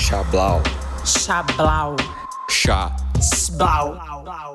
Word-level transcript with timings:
Chablau. 0.00 0.62
Chablau. 1.04 1.96
Chá. 2.48 2.96
Sblau. 3.20 3.98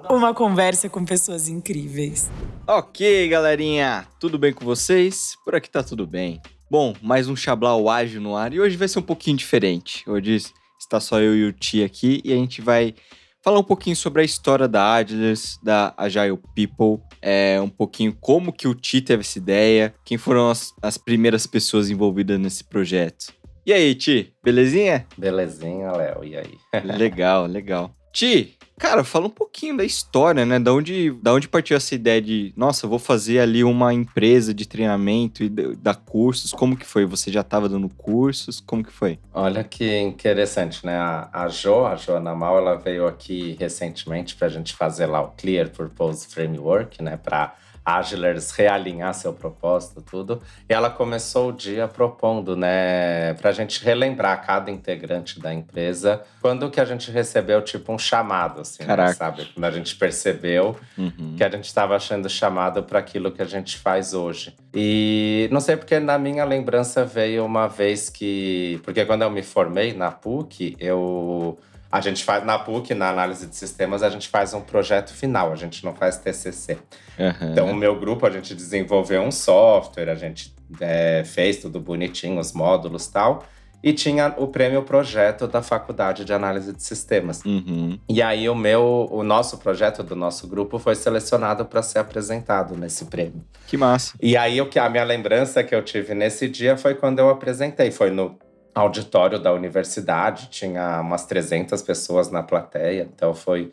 Uma 0.09 0.33
conversa 0.33 0.90
com 0.90 1.05
pessoas 1.05 1.48
incríveis. 1.48 2.32
Ok, 2.66 3.30
galerinha. 3.30 4.08
Tudo 4.19 4.40
bem 4.40 4.51
com 4.51 4.66
vocês? 4.66 5.35
Por 5.46 5.53
aqui 5.53 5.69
tá 5.69 5.83
tudo 5.83 6.08
bem. 6.08 6.42
Bom, 6.72 6.96
mais 7.03 7.30
um 7.30 7.35
Chablau 7.35 7.88
ágil 7.88 8.20
no 8.20 8.36
ar 8.36 8.52
e 8.52 8.59
hoje 8.59 8.75
vai 8.75 8.88
ser 8.88 8.98
um 8.98 9.04
pouquinho 9.04 9.38
diferente. 9.38 10.04
Hoje 10.10 10.38
está 10.80 11.00
só 11.00 11.20
eu 11.20 11.36
e 11.36 11.44
o 11.44 11.54
Ti 11.54 11.84
aqui 11.84 12.20
e 12.26 12.34
a 12.34 12.36
gente 12.36 12.64
vai 12.64 12.96
falar 13.44 13.60
um 13.60 13.64
pouquinho 13.64 13.96
sobre 13.96 14.23
a 14.23 14.26
história 14.26 14.68
da 14.68 14.96
Adlers, 14.96 15.60
da 15.62 15.94
Agile 15.96 16.39
People, 16.55 17.00
é, 17.21 17.62
um 17.62 17.70
pouquinho 17.70 18.18
como 18.20 18.52
que 18.52 18.68
o 18.68 18.73
Ti 18.73 19.02
teve 19.02 19.21
essa 19.21 19.38
ideia, 19.38 19.94
quem 20.04 20.18
foram 20.18 20.50
as, 20.50 20.73
as 20.82 20.98
primeiras 20.98 21.46
pessoas 21.46 21.92
envolvidas 21.92 22.39
nesse 22.39 22.64
projeto. 22.64 23.36
E 23.66 23.73
aí, 23.73 23.95
Ti, 23.95 24.32
belezinha? 24.43 25.07
Belezinha, 25.18 25.92
Léo, 25.92 26.23
e 26.23 26.37
aí? 26.37 26.54
legal, 26.86 27.47
legal. 27.47 27.92
Ti, 28.14 28.56
cara, 28.78 29.04
fala 29.04 29.25
um 29.25 29.32
pouquinho 29.32 29.75
da 29.75 29.83
história, 29.83 30.46
né? 30.46 30.60
Da 30.60 30.71
onde, 30.71 31.10
da 31.19 31.33
onde 31.33 31.47
partiu 31.47 31.75
essa 31.75 31.96
ideia 31.96 32.21
de, 32.21 32.53
nossa, 32.55 32.85
vou 32.85 32.99
fazer 32.99 33.39
ali 33.39 33.63
uma 33.63 33.91
empresa 33.91 34.53
de 34.53 34.67
treinamento 34.67 35.43
e 35.43 35.49
dar 35.49 35.95
cursos. 35.95 36.51
Como 36.51 36.77
que 36.77 36.85
foi? 36.85 37.05
Você 37.05 37.31
já 37.31 37.41
estava 37.41 37.67
dando 37.67 37.89
cursos? 37.89 38.61
Como 38.61 38.83
que 38.83 38.91
foi? 38.91 39.17
Olha 39.33 39.63
que 39.63 39.99
interessante, 39.99 40.85
né? 40.85 40.95
A, 40.95 41.29
a 41.34 41.47
Jo, 41.49 41.87
a 41.87 41.95
Joana 41.95 42.35
Mal, 42.35 42.59
ela 42.59 42.75
veio 42.75 43.07
aqui 43.07 43.57
recentemente 43.59 44.35
para 44.35 44.45
a 44.45 44.51
gente 44.51 44.75
fazer 44.75 45.07
lá 45.07 45.21
o 45.21 45.31
Clear 45.31 45.70
Purpose 45.71 46.27
Framework, 46.27 47.01
né? 47.01 47.17
Para 47.17 47.55
Agilers 47.85 48.52
realinhar 48.52 49.13
seu 49.13 49.31
propósito, 49.31 50.02
tudo. 50.02 50.41
E 50.67 50.73
ela 50.73 50.89
começou 50.89 51.49
o 51.49 51.53
dia 51.53 51.88
propondo, 51.88 52.55
né, 52.55 53.35
para 53.35 53.52
a 53.52 53.53
gente 53.53 53.84
relembrar 53.84 54.43
cada 54.45 54.71
integrante 54.71 55.39
da 55.39 55.53
empresa 55.53 56.23
quando 56.41 56.70
que 56.71 56.82
a 56.82 56.85
gente 56.85 57.12
recebeu, 57.12 57.62
tipo, 57.62 57.93
um 57.93 57.99
chamado, 57.99 58.62
assim, 58.62 58.84
né, 58.84 59.13
sabe? 59.13 59.46
Quando 59.54 59.65
a 59.65 59.71
gente 59.71 59.96
percebeu 59.96 60.76
uhum. 60.98 61.35
que 61.37 61.43
a 61.43 61.49
gente 61.49 61.65
estava 61.65 61.96
achando 61.96 62.27
chamado 62.27 62.82
para 62.84 62.99
aquilo 62.99 63.32
que 63.32 63.41
a 63.41 63.46
gente 63.46 63.77
faz 63.77 64.14
hoje. 64.14 64.56
E 64.74 65.48
não 65.52 65.59
sei 65.59 65.78
porque 65.78 66.00
na 66.00 66.18
minha 66.18 66.44
lembrança 66.44 67.06
veio 67.06 67.46
uma 67.46 67.68
vez 67.68 68.09
que. 68.09 68.80
Porque 68.84 69.06
quando 69.06 69.22
eu 69.22 69.30
me 69.30 69.44
formei 69.44 69.94
na 69.94 70.12
PUC, 70.12 70.76
eu 70.80 71.58
a 71.96 72.02
gente 72.02 72.26
faz 72.26 72.46
na 72.46 72.60
PUC, 72.60 72.94
na 72.94 73.10
análise 73.10 73.48
de 73.48 73.56
sistemas, 73.56 74.04
a 74.04 74.10
gente 74.10 74.28
faz 74.28 74.54
um 74.54 74.60
projeto 74.60 75.14
final, 75.14 75.54
a 75.54 75.56
gente 75.56 75.86
não 75.86 75.96
faz 75.96 76.18
TCC. 76.18 76.78
Uhum. 77.18 77.52
Então, 77.52 77.72
o 77.72 77.76
meu 77.76 77.98
grupo, 77.98 78.28
a 78.28 78.30
gente 78.30 78.54
desenvolveu 78.54 79.22
um 79.22 79.32
software, 79.32 80.10
a 80.10 80.16
gente 80.16 80.54
é, 80.82 81.24
fez 81.24 81.60
tudo 81.60 81.80
bonitinho, 81.80 82.38
os 82.38 82.52
módulos 82.52 83.08
tal. 83.08 83.46
E 83.82 83.94
tinha 83.94 84.34
o 84.38 84.48
prêmio 84.48 84.84
projeto 84.84 85.48
da 85.48 85.62
Faculdade 85.62 86.26
de 86.26 86.34
Análise 86.34 86.74
de 86.74 86.84
Sistemas. 86.84 87.42
Uhum. 87.46 87.98
E 88.09 88.22
aí 88.22 88.50
o 88.50 88.56
meu, 88.56 89.08
o 89.09 89.24
nosso 89.24 89.58
projeto 89.59 90.04
do 90.04 90.18
nosso 90.18 90.48
grupo 90.48 90.78
foi 90.78 90.96
selecionado 90.96 91.64
para 91.66 91.82
ser 91.82 92.00
apresentado 92.00 92.76
nesse 92.76 93.06
prêmio. 93.06 93.46
Que 93.68 93.78
massa. 93.78 94.18
E 94.22 94.36
aí 94.36 94.59
o 94.59 94.68
que 94.68 94.80
a 94.80 94.90
minha 94.90 95.04
lembrança 95.06 95.64
que 95.64 95.74
eu 95.74 95.82
tive 95.82 96.14
nesse 96.14 96.50
dia 96.50 96.76
foi 96.76 96.96
quando 96.96 97.20
eu 97.20 97.30
apresentei, 97.30 97.90
foi 97.90 98.09
no 98.09 98.38
auditório 98.76 99.40
da 99.40 99.54
universidade, 99.54 100.50
tinha 100.50 101.00
umas 101.00 101.26
300 101.26 101.81
pessoas 101.81 102.30
na 102.30 102.44
plateia, 102.44 103.09
então 103.09 103.34
foi 103.34 103.72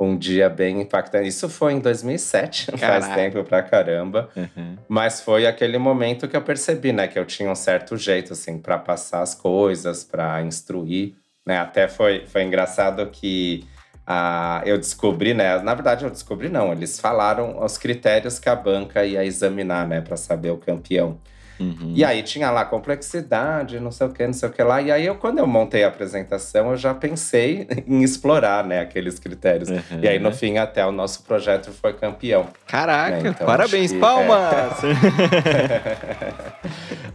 um 0.00 0.16
dia 0.16 0.48
bem 0.48 0.80
impactante. 0.80 1.28
Isso 1.28 1.48
foi 1.48 1.74
em 1.74 1.80
2007, 1.80 2.72
Caraca. 2.78 3.02
faz 3.02 3.14
tempo 3.14 3.44
pra 3.44 3.62
caramba. 3.62 4.30
Uhum. 4.34 4.76
Mas 4.88 5.20
foi 5.20 5.46
aquele 5.46 5.76
momento 5.76 6.26
que 6.26 6.36
eu 6.36 6.40
percebi, 6.40 6.92
né, 6.92 7.06
que 7.06 7.18
eu 7.18 7.26
tinha 7.26 7.50
um 7.50 7.54
certo 7.54 7.96
jeito, 7.96 8.32
assim, 8.32 8.58
para 8.58 8.78
passar 8.78 9.20
as 9.20 9.34
coisas, 9.34 10.02
para 10.02 10.40
instruir, 10.42 11.14
né. 11.44 11.58
Até 11.58 11.86
foi, 11.86 12.24
foi 12.26 12.42
engraçado 12.44 13.04
que 13.10 13.66
ah, 14.06 14.62
eu 14.64 14.78
descobri, 14.78 15.34
né, 15.34 15.58
na 15.58 15.74
verdade 15.74 16.04
eu 16.04 16.10
descobri 16.10 16.48
não, 16.48 16.72
eles 16.72 16.98
falaram 16.98 17.62
os 17.62 17.76
critérios 17.76 18.38
que 18.38 18.48
a 18.48 18.56
banca 18.56 19.04
ia 19.04 19.22
examinar, 19.22 19.86
né, 19.86 20.00
para 20.00 20.16
saber 20.16 20.50
o 20.50 20.56
campeão. 20.56 21.18
Uhum. 21.60 21.92
E 21.94 22.04
aí 22.04 22.22
tinha 22.22 22.50
lá 22.50 22.64
complexidade, 22.64 23.80
não 23.80 23.90
sei 23.90 24.06
o 24.06 24.10
que, 24.10 24.24
não 24.26 24.32
sei 24.32 24.48
o 24.48 24.52
que 24.52 24.62
lá. 24.62 24.80
E 24.80 24.92
aí, 24.92 25.06
eu, 25.06 25.16
quando 25.16 25.38
eu 25.38 25.46
montei 25.46 25.84
a 25.84 25.88
apresentação, 25.88 26.70
eu 26.70 26.76
já 26.76 26.94
pensei 26.94 27.66
em 27.86 28.02
explorar 28.02 28.64
né, 28.64 28.80
aqueles 28.80 29.18
critérios. 29.18 29.68
Uhum. 29.68 30.00
E 30.02 30.08
aí, 30.08 30.18
no 30.18 30.32
fim, 30.32 30.58
até 30.58 30.86
o 30.86 30.92
nosso 30.92 31.24
projeto 31.24 31.70
foi 31.72 31.92
campeão. 31.94 32.46
Caraca, 32.66 33.20
né? 33.20 33.30
então, 33.30 33.46
parabéns, 33.46 33.92
que, 33.92 33.98
palmas! 33.98 34.84
É... 34.84 36.34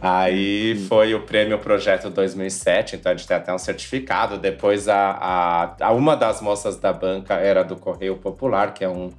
aí 0.00 0.84
foi 0.88 1.14
o 1.14 1.20
prêmio 1.20 1.58
Projeto 1.58 2.10
2007, 2.10 2.96
então 2.96 3.12
a 3.12 3.16
gente 3.16 3.26
tem 3.26 3.36
até 3.36 3.52
um 3.52 3.58
certificado. 3.58 4.38
Depois, 4.38 4.88
a, 4.88 5.10
a, 5.20 5.86
a 5.86 5.92
uma 5.92 6.16
das 6.16 6.40
moças 6.40 6.76
da 6.76 6.92
banca 6.92 7.34
era 7.34 7.62
do 7.62 7.76
Correio 7.76 8.16
Popular, 8.16 8.74
que 8.74 8.84
é 8.84 8.88
um 8.88 9.10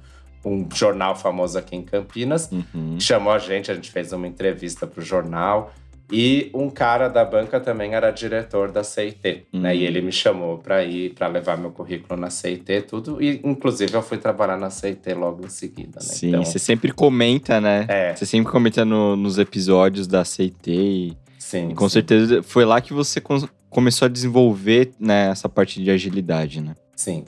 um 0.46 0.66
jornal 0.72 1.16
famoso 1.16 1.58
aqui 1.58 1.74
em 1.74 1.82
Campinas, 1.82 2.48
uhum. 2.52 2.98
chamou 3.00 3.32
a 3.32 3.38
gente, 3.38 3.70
a 3.70 3.74
gente 3.74 3.90
fez 3.90 4.12
uma 4.12 4.28
entrevista 4.28 4.86
para 4.86 5.00
o 5.00 5.04
jornal. 5.04 5.72
E 6.10 6.52
um 6.54 6.70
cara 6.70 7.08
da 7.08 7.24
banca 7.24 7.58
também 7.58 7.94
era 7.94 8.12
diretor 8.12 8.70
da 8.70 8.84
CIT, 8.84 9.48
uhum. 9.52 9.60
né? 9.60 9.74
E 9.74 9.84
ele 9.84 10.00
me 10.00 10.12
chamou 10.12 10.56
para 10.56 10.84
ir, 10.84 11.12
para 11.14 11.26
levar 11.26 11.58
meu 11.58 11.72
currículo 11.72 12.18
na 12.18 12.30
CIT, 12.30 12.82
tudo. 12.82 13.20
E, 13.20 13.40
inclusive, 13.42 13.92
eu 13.92 14.02
fui 14.02 14.16
trabalhar 14.16 14.56
na 14.56 14.70
CIT 14.70 15.14
logo 15.14 15.44
em 15.44 15.48
seguida, 15.48 15.98
né? 15.98 16.06
Sim, 16.06 16.28
então, 16.28 16.44
você 16.44 16.60
sempre 16.60 16.92
comenta, 16.92 17.60
né? 17.60 17.86
É. 17.88 18.14
Você 18.14 18.24
sempre 18.24 18.52
comenta 18.52 18.84
no, 18.84 19.16
nos 19.16 19.36
episódios 19.36 20.06
da 20.06 20.24
CIT. 20.24 20.70
E, 20.70 21.16
sim. 21.40 21.70
E 21.70 21.74
com 21.74 21.88
sim. 21.88 21.94
certeza 21.94 22.40
foi 22.40 22.64
lá 22.64 22.80
que 22.80 22.92
você 22.92 23.20
começou 23.68 24.06
a 24.06 24.08
desenvolver 24.08 24.92
né, 25.00 25.28
essa 25.30 25.48
parte 25.48 25.82
de 25.82 25.90
agilidade, 25.90 26.60
né? 26.60 26.76
Sim. 26.94 27.24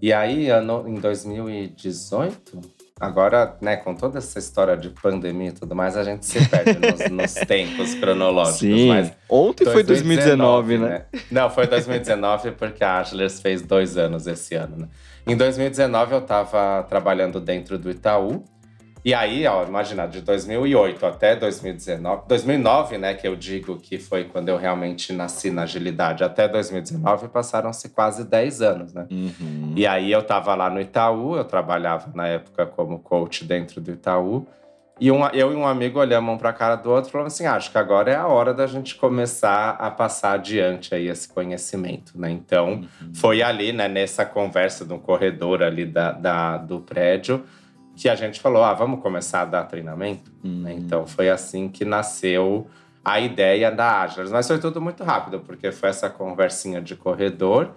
E 0.00 0.12
aí, 0.12 0.50
ano, 0.50 0.84
em 0.86 0.94
2018, 0.94 2.60
agora, 3.00 3.56
né, 3.60 3.76
com 3.76 3.94
toda 3.94 4.18
essa 4.18 4.38
história 4.38 4.76
de 4.76 4.90
pandemia 4.90 5.48
e 5.48 5.52
tudo 5.52 5.74
mais, 5.74 5.96
a 5.96 6.04
gente 6.04 6.26
se 6.26 6.46
perde 6.48 6.76
nos, 6.80 7.10
nos 7.10 7.34
tempos 7.46 7.94
cronológicos. 7.94 8.58
Sim. 8.58 8.88
Mas 8.88 9.12
Ontem 9.28 9.64
2019, 9.64 9.72
foi 9.72 9.84
2019, 9.84 10.78
né? 10.78 10.88
né? 10.88 11.20
Não, 11.30 11.50
foi 11.50 11.66
2019 11.66 12.52
porque 12.52 12.84
a 12.84 13.00
Ashlers 13.00 13.40
fez 13.40 13.62
dois 13.62 13.96
anos 13.96 14.26
esse 14.26 14.54
ano, 14.54 14.76
né? 14.76 14.88
Em 15.26 15.36
2019 15.36 16.12
eu 16.12 16.18
estava 16.20 16.84
trabalhando 16.84 17.40
dentro 17.40 17.76
do 17.76 17.90
Itaú 17.90 18.44
e 19.06 19.14
aí, 19.14 19.46
ó, 19.46 19.64
imagina, 19.64 20.04
de 20.04 20.20
2008 20.20 21.06
até 21.06 21.36
2019, 21.36 22.22
2009, 22.26 22.98
né, 22.98 23.14
que 23.14 23.28
eu 23.28 23.36
digo 23.36 23.78
que 23.78 24.00
foi 24.00 24.24
quando 24.24 24.48
eu 24.48 24.56
realmente 24.56 25.12
nasci 25.12 25.48
na 25.48 25.62
agilidade, 25.62 26.24
até 26.24 26.48
2019 26.48 27.28
passaram-se 27.28 27.88
quase 27.90 28.24
10 28.24 28.62
anos, 28.62 28.92
né? 28.92 29.06
Uhum. 29.08 29.74
E 29.76 29.86
aí 29.86 30.10
eu 30.10 30.24
tava 30.24 30.56
lá 30.56 30.68
no 30.68 30.80
Itaú, 30.80 31.36
eu 31.36 31.44
trabalhava 31.44 32.10
na 32.16 32.26
época 32.26 32.66
como 32.66 32.98
coach 32.98 33.44
dentro 33.44 33.80
do 33.80 33.92
Itaú, 33.92 34.44
e 34.98 35.12
um, 35.12 35.24
eu 35.28 35.52
e 35.52 35.54
um 35.54 35.66
amigo 35.66 36.00
olhamos 36.00 36.34
um 36.34 36.38
para 36.38 36.50
a 36.50 36.52
cara 36.54 36.74
do 36.74 36.90
outro 36.90 37.10
e 37.10 37.12
falamos 37.12 37.34
assim: 37.34 37.44
ah, 37.44 37.54
acho 37.54 37.70
que 37.70 37.76
agora 37.76 38.10
é 38.10 38.16
a 38.16 38.26
hora 38.26 38.54
da 38.54 38.66
gente 38.66 38.94
começar 38.94 39.76
a 39.78 39.90
passar 39.90 40.32
adiante 40.32 40.94
aí 40.94 41.06
esse 41.06 41.28
conhecimento, 41.28 42.18
né? 42.18 42.30
Então, 42.30 42.80
uhum. 43.00 43.14
foi 43.14 43.42
ali, 43.42 43.72
né, 43.72 43.88
nessa 43.88 44.24
conversa 44.24 44.84
no 44.86 44.98
corredor 44.98 45.62
ali 45.62 45.84
da, 45.84 46.12
da 46.12 46.56
do 46.56 46.80
prédio, 46.80 47.44
que 47.96 48.08
a 48.08 48.14
gente 48.14 48.38
falou: 48.38 48.62
ah, 48.62 48.74
vamos 48.74 49.00
começar 49.00 49.42
a 49.42 49.44
dar 49.46 49.64
treinamento. 49.64 50.30
Uhum. 50.44 50.62
Né? 50.62 50.74
Então 50.74 51.06
foi 51.06 51.30
assim 51.30 51.68
que 51.68 51.84
nasceu 51.84 52.66
a 53.04 53.18
ideia 53.18 53.70
da 53.70 54.02
Agilers. 54.02 54.30
Mas 54.30 54.46
foi 54.46 54.58
tudo 54.58 54.80
muito 54.80 55.02
rápido, 55.02 55.40
porque 55.40 55.72
foi 55.72 55.88
essa 55.88 56.10
conversinha 56.10 56.80
de 56.80 56.94
corredor. 56.94 57.70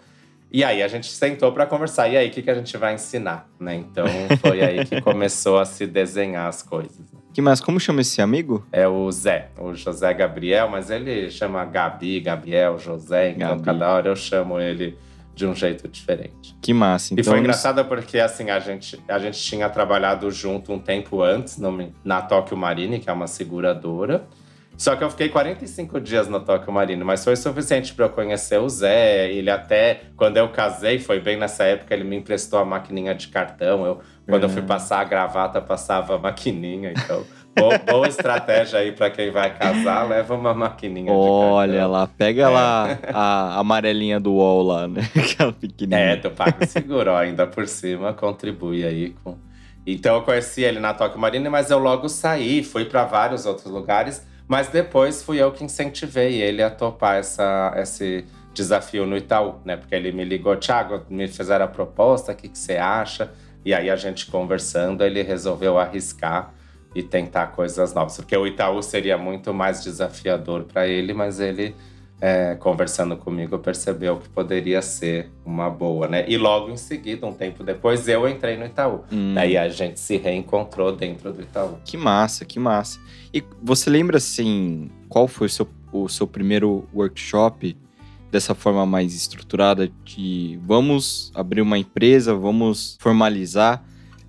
E 0.51 0.63
aí 0.63 0.81
a 0.81 0.87
gente 0.87 1.07
sentou 1.07 1.51
para 1.51 1.65
conversar. 1.67 2.09
E 2.09 2.17
aí, 2.17 2.27
o 2.27 2.31
que, 2.31 2.41
que 2.41 2.49
a 2.49 2.55
gente 2.55 2.75
vai 2.75 2.95
ensinar? 2.95 3.47
Né? 3.59 3.75
Então 3.75 4.05
foi 4.41 4.61
aí 4.61 4.83
que 4.83 4.99
começou 5.01 5.59
a 5.59 5.65
se 5.65 5.85
desenhar 5.85 6.47
as 6.47 6.63
coisas. 6.63 6.99
Que 7.31 7.41
mais? 7.41 7.61
Como 7.61 7.79
chama 7.79 8.01
esse 8.01 8.21
amigo? 8.21 8.65
É 8.71 8.87
o 8.87 9.11
Zé, 9.11 9.49
o 9.57 9.73
José 9.75 10.11
Gabriel, 10.13 10.67
mas 10.67 10.89
ele 10.89 11.29
chama 11.29 11.63
Gabi, 11.63 12.19
Gabriel, 12.19 12.79
José, 12.79 13.29
então 13.29 13.49
Gabi. 13.49 13.63
cada 13.63 13.93
hora 13.93 14.09
eu 14.09 14.15
chamo 14.15 14.59
ele 14.59 14.97
de 15.39 15.47
um 15.47 15.55
jeito 15.55 15.87
diferente. 15.87 16.53
Que 16.61 16.73
massa. 16.73 17.13
Então, 17.13 17.21
e 17.21 17.25
foi 17.25 17.39
engraçado 17.39 17.83
porque 17.85 18.19
assim 18.19 18.49
a 18.49 18.59
gente 18.59 19.01
a 19.07 19.17
gente 19.17 19.39
tinha 19.39 19.69
trabalhado 19.69 20.29
junto 20.29 20.73
um 20.73 20.79
tempo 20.79 21.21
antes 21.21 21.57
no, 21.57 21.91
na 22.03 22.21
Tóquio 22.21 22.57
Marine, 22.57 22.99
que 22.99 23.09
é 23.09 23.13
uma 23.13 23.25
seguradora. 23.25 24.27
Só 24.77 24.95
que 24.95 25.03
eu 25.03 25.09
fiquei 25.09 25.27
45 25.27 25.99
dias 25.99 26.29
na 26.29 26.39
Tóquio 26.39 26.71
Marine, 26.71 27.03
mas 27.03 27.23
foi 27.23 27.35
suficiente 27.35 27.93
para 27.93 28.05
eu 28.05 28.09
conhecer 28.09 28.59
o 28.59 28.69
Zé. 28.69 29.29
Ele 29.29 29.49
até, 29.49 30.03
quando 30.15 30.37
eu 30.37 30.49
casei, 30.49 30.99
foi 30.99 31.19
bem 31.19 31.37
nessa 31.37 31.65
época, 31.65 31.93
ele 31.93 32.05
me 32.05 32.15
emprestou 32.15 32.59
a 32.59 32.65
maquininha 32.65 33.13
de 33.13 33.27
cartão. 33.27 33.85
Eu, 33.85 33.99
quando 34.25 34.43
uhum. 34.43 34.49
eu 34.49 34.53
fui 34.53 34.61
passar 34.61 34.99
a 34.99 35.03
gravata, 35.03 35.61
passava 35.61 36.15
a 36.15 36.17
maquininha, 36.17 36.93
então 36.95 37.25
boa, 37.59 37.77
boa 37.77 38.07
estratégia 38.07 38.79
aí 38.79 38.91
para 38.91 39.09
quem 39.09 39.31
vai 39.31 39.53
casar, 39.55 40.07
leva 40.07 40.35
uma 40.35 40.53
maquininha 40.53 41.11
Olha 41.11 41.85
lá, 41.87 42.07
pega 42.07 42.43
é. 42.43 42.47
lá 42.47 42.99
a 43.13 43.59
amarelinha 43.59 44.19
do 44.19 44.33
UOL 44.33 44.63
lá, 44.63 44.87
né? 44.87 45.01
Aquela 45.15 45.51
pequenininha. 45.51 46.11
É, 46.11 46.15
tu 46.15 46.31
paga 46.31 46.63
o 46.63 46.67
seguro, 46.67 47.11
ó, 47.11 47.17
ainda 47.17 47.45
por 47.45 47.67
cima, 47.67 48.13
contribui 48.13 48.85
aí 48.85 49.15
com... 49.23 49.37
Então 49.85 50.15
eu 50.15 50.21
conheci 50.21 50.61
ele 50.61 50.79
na 50.79 50.93
Tóquio 50.93 51.19
Marine, 51.19 51.49
mas 51.49 51.71
eu 51.71 51.79
logo 51.79 52.07
saí, 52.09 52.63
fui 52.63 52.85
para 52.85 53.05
vários 53.05 53.45
outros 53.45 53.71
lugares, 53.71 54.25
Mas 54.47 54.67
depois 54.67 55.21
fui 55.21 55.37
eu 55.37 55.51
que 55.51 55.63
incentivei 55.63 56.41
ele 56.41 56.63
a 56.63 56.71
topar 56.71 57.17
essa, 57.17 57.71
esse 57.77 58.25
desafio 58.51 59.05
no 59.05 59.15
Itaú, 59.15 59.55
né? 59.63 59.77
Porque 59.77 59.93
ele 59.93 60.11
me 60.11 60.25
ligou, 60.25 60.55
Thiago, 60.55 61.05
me 61.07 61.27
fizeram 61.27 61.65
a 61.65 61.67
proposta, 61.67 62.31
o 62.31 62.35
que, 62.35 62.49
que 62.49 62.57
você 62.57 62.75
acha? 62.77 63.31
E 63.63 63.75
aí 63.75 63.89
a 63.91 63.95
gente 63.95 64.25
conversando, 64.25 65.03
ele 65.03 65.21
resolveu 65.21 65.77
arriscar 65.77 66.53
e 66.93 67.03
tentar 67.03 67.47
coisas 67.47 67.93
novas. 67.93 68.17
Porque 68.17 68.35
o 68.35 68.47
Itaú 68.47 68.81
seria 68.81 69.17
muito 69.17 69.53
mais 69.53 69.83
desafiador 69.83 70.63
para 70.63 70.87
ele, 70.87 71.13
mas 71.13 71.39
ele, 71.39 71.75
é, 72.19 72.55
conversando 72.55 73.15
comigo, 73.15 73.57
percebeu 73.59 74.17
que 74.17 74.27
poderia 74.29 74.81
ser 74.81 75.29
uma 75.45 75.69
boa, 75.69 76.07
né? 76.07 76.25
E 76.27 76.37
logo 76.37 76.69
em 76.69 76.77
seguida, 76.77 77.25
um 77.25 77.33
tempo 77.33 77.63
depois, 77.63 78.07
eu 78.07 78.27
entrei 78.27 78.57
no 78.57 78.65
Itaú. 78.65 79.03
Hum. 79.11 79.35
Aí 79.37 79.57
a 79.57 79.69
gente 79.69 79.99
se 79.99 80.17
reencontrou 80.17 80.95
dentro 80.95 81.31
do 81.31 81.41
Itaú. 81.41 81.77
Que 81.85 81.97
massa, 81.97 82.43
que 82.45 82.59
massa. 82.59 82.99
E 83.33 83.43
você 83.61 83.89
lembra, 83.89 84.17
assim, 84.17 84.89
qual 85.07 85.27
foi 85.27 85.47
o 85.47 85.49
seu, 85.49 85.67
o 85.91 86.09
seu 86.09 86.25
primeiro 86.25 86.87
workshop 86.93 87.77
dessa 88.31 88.53
forma 88.53 88.85
mais 88.85 89.15
estruturada 89.15 89.91
de 90.03 90.59
vamos 90.61 91.31
abrir 91.33 91.61
uma 91.61 91.77
empresa, 91.77 92.35
vamos 92.35 92.95
formalizar 92.99 93.83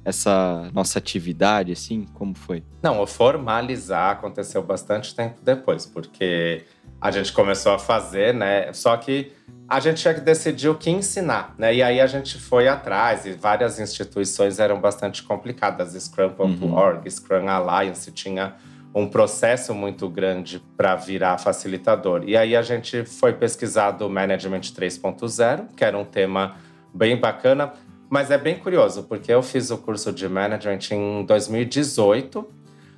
essa 0.04 0.70
nossa 0.72 0.98
atividade, 0.98 1.72
assim? 1.72 2.06
Como 2.14 2.34
foi? 2.34 2.62
Não, 2.82 3.00
o 3.00 3.06
formalizar 3.06 4.12
aconteceu 4.12 4.62
bastante 4.62 5.14
tempo 5.14 5.36
depois, 5.42 5.86
porque 5.86 6.64
a 7.00 7.10
gente 7.10 7.32
começou 7.32 7.72
a 7.72 7.78
fazer, 7.78 8.34
né? 8.34 8.72
Só 8.72 8.96
que 8.96 9.32
a 9.68 9.78
gente 9.78 10.02
tinha 10.02 10.12
que 10.12 10.20
decidir 10.20 10.68
o 10.68 10.74
que 10.74 10.90
ensinar, 10.90 11.54
né? 11.56 11.74
E 11.74 11.82
aí 11.82 12.00
a 12.00 12.06
gente 12.06 12.38
foi 12.38 12.68
atrás 12.68 13.24
e 13.24 13.32
várias 13.32 13.78
instituições 13.78 14.58
eram 14.58 14.80
bastante 14.80 15.22
complicadas. 15.22 15.92
Scrum.org, 15.94 16.98
uhum. 17.04 17.10
Scrum 17.10 17.48
Alliance 17.48 18.10
tinha 18.10 18.56
um 18.94 19.08
processo 19.08 19.72
muito 19.72 20.08
grande 20.08 20.60
para 20.76 20.96
virar 20.96 21.38
facilitador. 21.38 22.24
E 22.26 22.36
aí 22.36 22.56
a 22.56 22.62
gente 22.62 23.04
foi 23.04 23.32
pesquisar 23.32 23.92
do 23.92 24.10
Management 24.10 24.60
3.0, 24.60 25.68
que 25.76 25.84
era 25.84 25.96
um 25.96 26.04
tema 26.04 26.56
bem 26.92 27.16
bacana. 27.16 27.72
Mas 28.10 28.28
é 28.32 28.36
bem 28.36 28.56
curioso, 28.56 29.04
porque 29.04 29.32
eu 29.32 29.40
fiz 29.40 29.70
o 29.70 29.78
curso 29.78 30.12
de 30.12 30.28
management 30.28 30.80
em 30.90 31.24
2018, 31.24 32.44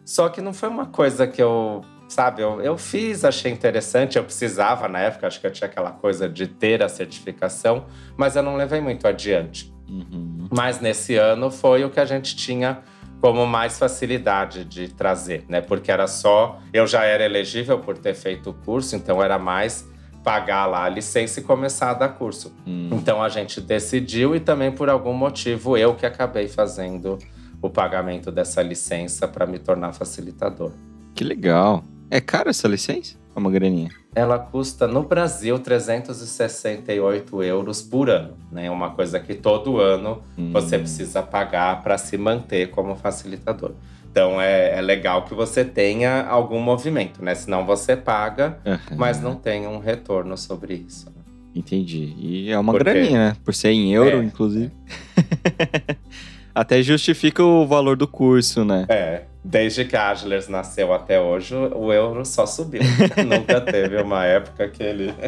só 0.07 0.31
que 0.31 0.41
não 0.41 0.55
foi 0.55 0.71
uma 0.71 0.87
coisa 0.87 1.27
que 1.27 1.43
eu, 1.43 1.83
sabe, 2.09 2.41
eu, 2.41 2.63
eu 2.63 2.79
fiz, 2.79 3.23
achei 3.23 3.53
interessante, 3.53 4.17
eu 4.17 4.25
precisava 4.25 4.89
na 4.89 5.01
época, 5.01 5.27
acho 5.27 5.39
que 5.39 5.47
eu 5.47 5.53
tinha 5.53 5.69
aquela 5.69 5.91
coisa 5.91 6.31
de 6.31 6.47
ter 6.47 6.83
a 6.83 6.89
certificação, 6.89 7.85
mas 8.17 8.37
eu 8.37 8.43
não 8.43 8.57
levei 8.57 8.81
muito 8.81 9.07
adiante. 9.07 9.71
Uhum. 9.87 10.49
Mas 10.51 10.81
nesse 10.81 11.17
ano 11.17 11.51
foi 11.51 11.85
o 11.85 11.91
que 11.91 12.01
a 12.01 12.07
gente 12.07 12.35
tinha 12.35 12.83
como 13.21 13.47
mais 13.47 13.79
facilidade 13.79 14.65
de 14.65 14.89
trazer, 14.89 15.45
né? 15.47 15.61
Porque 15.61 15.93
era 15.93 16.09
só. 16.09 16.59
Eu 16.73 16.87
já 16.87 17.05
era 17.05 17.23
elegível 17.23 17.79
por 17.79 17.97
ter 17.97 18.15
feito 18.15 18.51
o 18.51 18.55
curso, 18.55 18.97
então 18.97 19.23
era 19.23 19.39
mais 19.39 19.87
pagar 20.23 20.67
lá 20.67 20.85
a 20.85 20.89
licença 20.89 21.41
e 21.41 21.43
começar 21.43 21.91
a 21.91 21.95
dar 21.95 22.09
curso. 22.11 22.55
Hum. 22.67 22.91
Então 22.93 23.23
a 23.23 23.29
gente 23.29 23.61
decidiu 23.61 24.35
e 24.37 24.41
também 24.41 24.71
por 24.71 24.89
algum 24.89 25.13
motivo 25.13 25.77
eu 25.77 25.95
que 25.95 26.07
acabei 26.07 26.49
fazendo 26.49 27.19
o 27.61 27.71
pagamento 27.71 28.31
dessa 28.31 28.63
licença 28.63 29.29
para 29.29 29.47
me 29.47 29.59
tornar 29.59 29.93
facilitador. 29.93 30.73
Que 31.15 31.25
legal. 31.25 31.85
É 32.11 32.21
cara 32.21 32.51
essa 32.51 32.69
licença? 32.69 33.17
É 33.35 33.39
uma 33.39 33.51
graninha? 33.51 33.91
Ela 34.15 34.39
custa 34.39 34.87
no 34.87 35.03
Brasil 35.03 35.59
368 35.59 37.43
euros 37.43 37.81
por 37.81 38.11
ano, 38.11 38.37
né? 38.51 38.71
Uma 38.71 38.91
coisa 38.91 39.19
que 39.19 39.35
todo 39.35 39.81
ano 39.81 40.23
hum. 40.37 40.53
você 40.53 40.79
precisa 40.79 41.23
pagar 41.23 41.83
para 41.83 41.97
se 41.97 42.19
manter 42.19 42.71
como 42.71 42.95
facilitador. 42.95 43.73
Então 44.13 44.39
é, 44.39 44.79
é, 44.79 44.81
legal 44.83 45.25
que 45.25 45.33
você 45.33 45.65
tenha 45.65 46.27
algum 46.27 46.61
movimento, 46.61 47.25
né? 47.25 47.35
Senão 47.35 47.65
você 47.65 47.97
paga, 47.97 48.59
uhum. 48.63 48.97
mas 48.99 49.19
não 49.23 49.35
tem 49.35 49.67
um 49.67 49.79
retorno 49.79 50.37
sobre 50.37 50.75
isso. 50.75 51.07
Né? 51.07 51.23
Entendi. 51.55 52.15
E 52.19 52.51
é 52.51 52.59
uma 52.59 52.75
Porque... 52.75 52.85
graninha, 52.85 53.31
né? 53.31 53.37
Por 53.43 53.55
ser 53.55 53.71
em 53.71 53.91
euro, 53.95 54.21
é, 54.21 54.23
inclusive. 54.25 54.71
É. 55.59 55.97
até 56.55 56.83
justifica 56.83 57.43
o 57.43 57.67
valor 57.67 57.97
do 57.97 58.07
curso, 58.07 58.67
né? 58.67 58.85
É. 58.91 59.23
Desde 59.43 59.87
que 59.87 59.97
a 59.97 60.11
Agilers 60.11 60.47
nasceu 60.47 60.93
até 60.93 61.19
hoje, 61.19 61.55
o 61.55 61.91
euro 61.91 62.25
só 62.27 62.45
subiu. 62.45 62.83
Nunca 63.27 63.63
teve 63.63 64.01
uma 64.01 64.27
época 64.27 64.69
que 64.69 64.83
ele. 64.83 65.13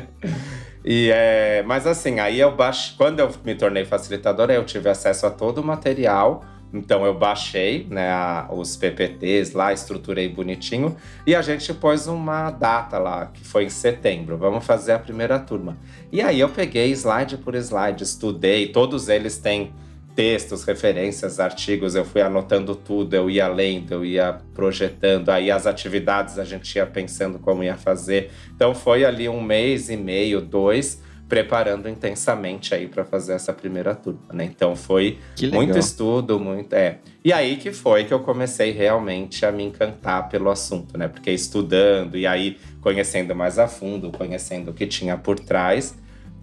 E 0.86 1.10
é, 1.10 1.62
mas 1.62 1.86
assim, 1.86 2.20
aí 2.20 2.38
eu 2.38 2.54
baixo, 2.54 2.94
quando 2.98 3.18
eu 3.18 3.30
me 3.42 3.54
tornei 3.54 3.86
facilitador, 3.86 4.50
eu 4.50 4.62
tive 4.66 4.90
acesso 4.90 5.24
a 5.24 5.30
todo 5.30 5.62
o 5.62 5.64
material 5.64 6.44
então 6.74 7.06
eu 7.06 7.14
baixei 7.14 7.86
né, 7.88 8.10
a, 8.10 8.48
os 8.50 8.76
PPTs 8.76 9.56
lá, 9.56 9.72
estruturei 9.72 10.28
bonitinho 10.28 10.96
e 11.24 11.34
a 11.34 11.40
gente 11.40 11.72
pôs 11.72 12.08
uma 12.08 12.50
data 12.50 12.98
lá, 12.98 13.26
que 13.26 13.44
foi 13.44 13.64
em 13.64 13.70
setembro. 13.70 14.36
Vamos 14.36 14.66
fazer 14.66 14.92
a 14.92 14.98
primeira 14.98 15.38
turma. 15.38 15.78
E 16.10 16.20
aí 16.20 16.40
eu 16.40 16.48
peguei 16.48 16.90
slide 16.90 17.36
por 17.38 17.54
slide, 17.54 18.02
estudei, 18.02 18.68
todos 18.68 19.08
eles 19.08 19.38
têm 19.38 19.72
textos, 20.16 20.64
referências, 20.64 21.40
artigos, 21.40 21.94
eu 21.94 22.04
fui 22.04 22.22
anotando 22.22 22.74
tudo, 22.74 23.14
eu 23.14 23.28
ia 23.28 23.48
lendo, 23.48 23.92
eu 23.92 24.04
ia 24.04 24.40
projetando, 24.54 25.28
aí 25.28 25.50
as 25.50 25.66
atividades 25.66 26.38
a 26.38 26.44
gente 26.44 26.74
ia 26.74 26.86
pensando 26.86 27.38
como 27.38 27.62
ia 27.62 27.76
fazer. 27.76 28.30
Então 28.54 28.74
foi 28.74 29.04
ali 29.04 29.28
um 29.28 29.42
mês 29.42 29.90
e 29.90 29.96
meio, 29.96 30.40
dois, 30.40 31.02
preparando 31.28 31.88
intensamente 31.88 32.74
aí 32.74 32.86
para 32.86 33.04
fazer 33.04 33.32
essa 33.32 33.52
primeira 33.52 33.94
turma, 33.94 34.20
né? 34.32 34.44
Então 34.44 34.76
foi 34.76 35.18
muito 35.52 35.78
estudo, 35.78 36.38
muito 36.38 36.74
é. 36.74 36.98
E 37.24 37.32
aí 37.32 37.56
que 37.56 37.72
foi 37.72 38.04
que 38.04 38.12
eu 38.12 38.20
comecei 38.20 38.70
realmente 38.70 39.46
a 39.46 39.50
me 39.50 39.64
encantar 39.64 40.28
pelo 40.28 40.50
assunto, 40.50 40.98
né? 40.98 41.08
Porque 41.08 41.30
estudando 41.30 42.16
e 42.16 42.26
aí 42.26 42.58
conhecendo 42.80 43.34
mais 43.34 43.58
a 43.58 43.66
fundo, 43.66 44.10
conhecendo 44.10 44.70
o 44.70 44.74
que 44.74 44.86
tinha 44.86 45.16
por 45.16 45.40
trás, 45.40 45.96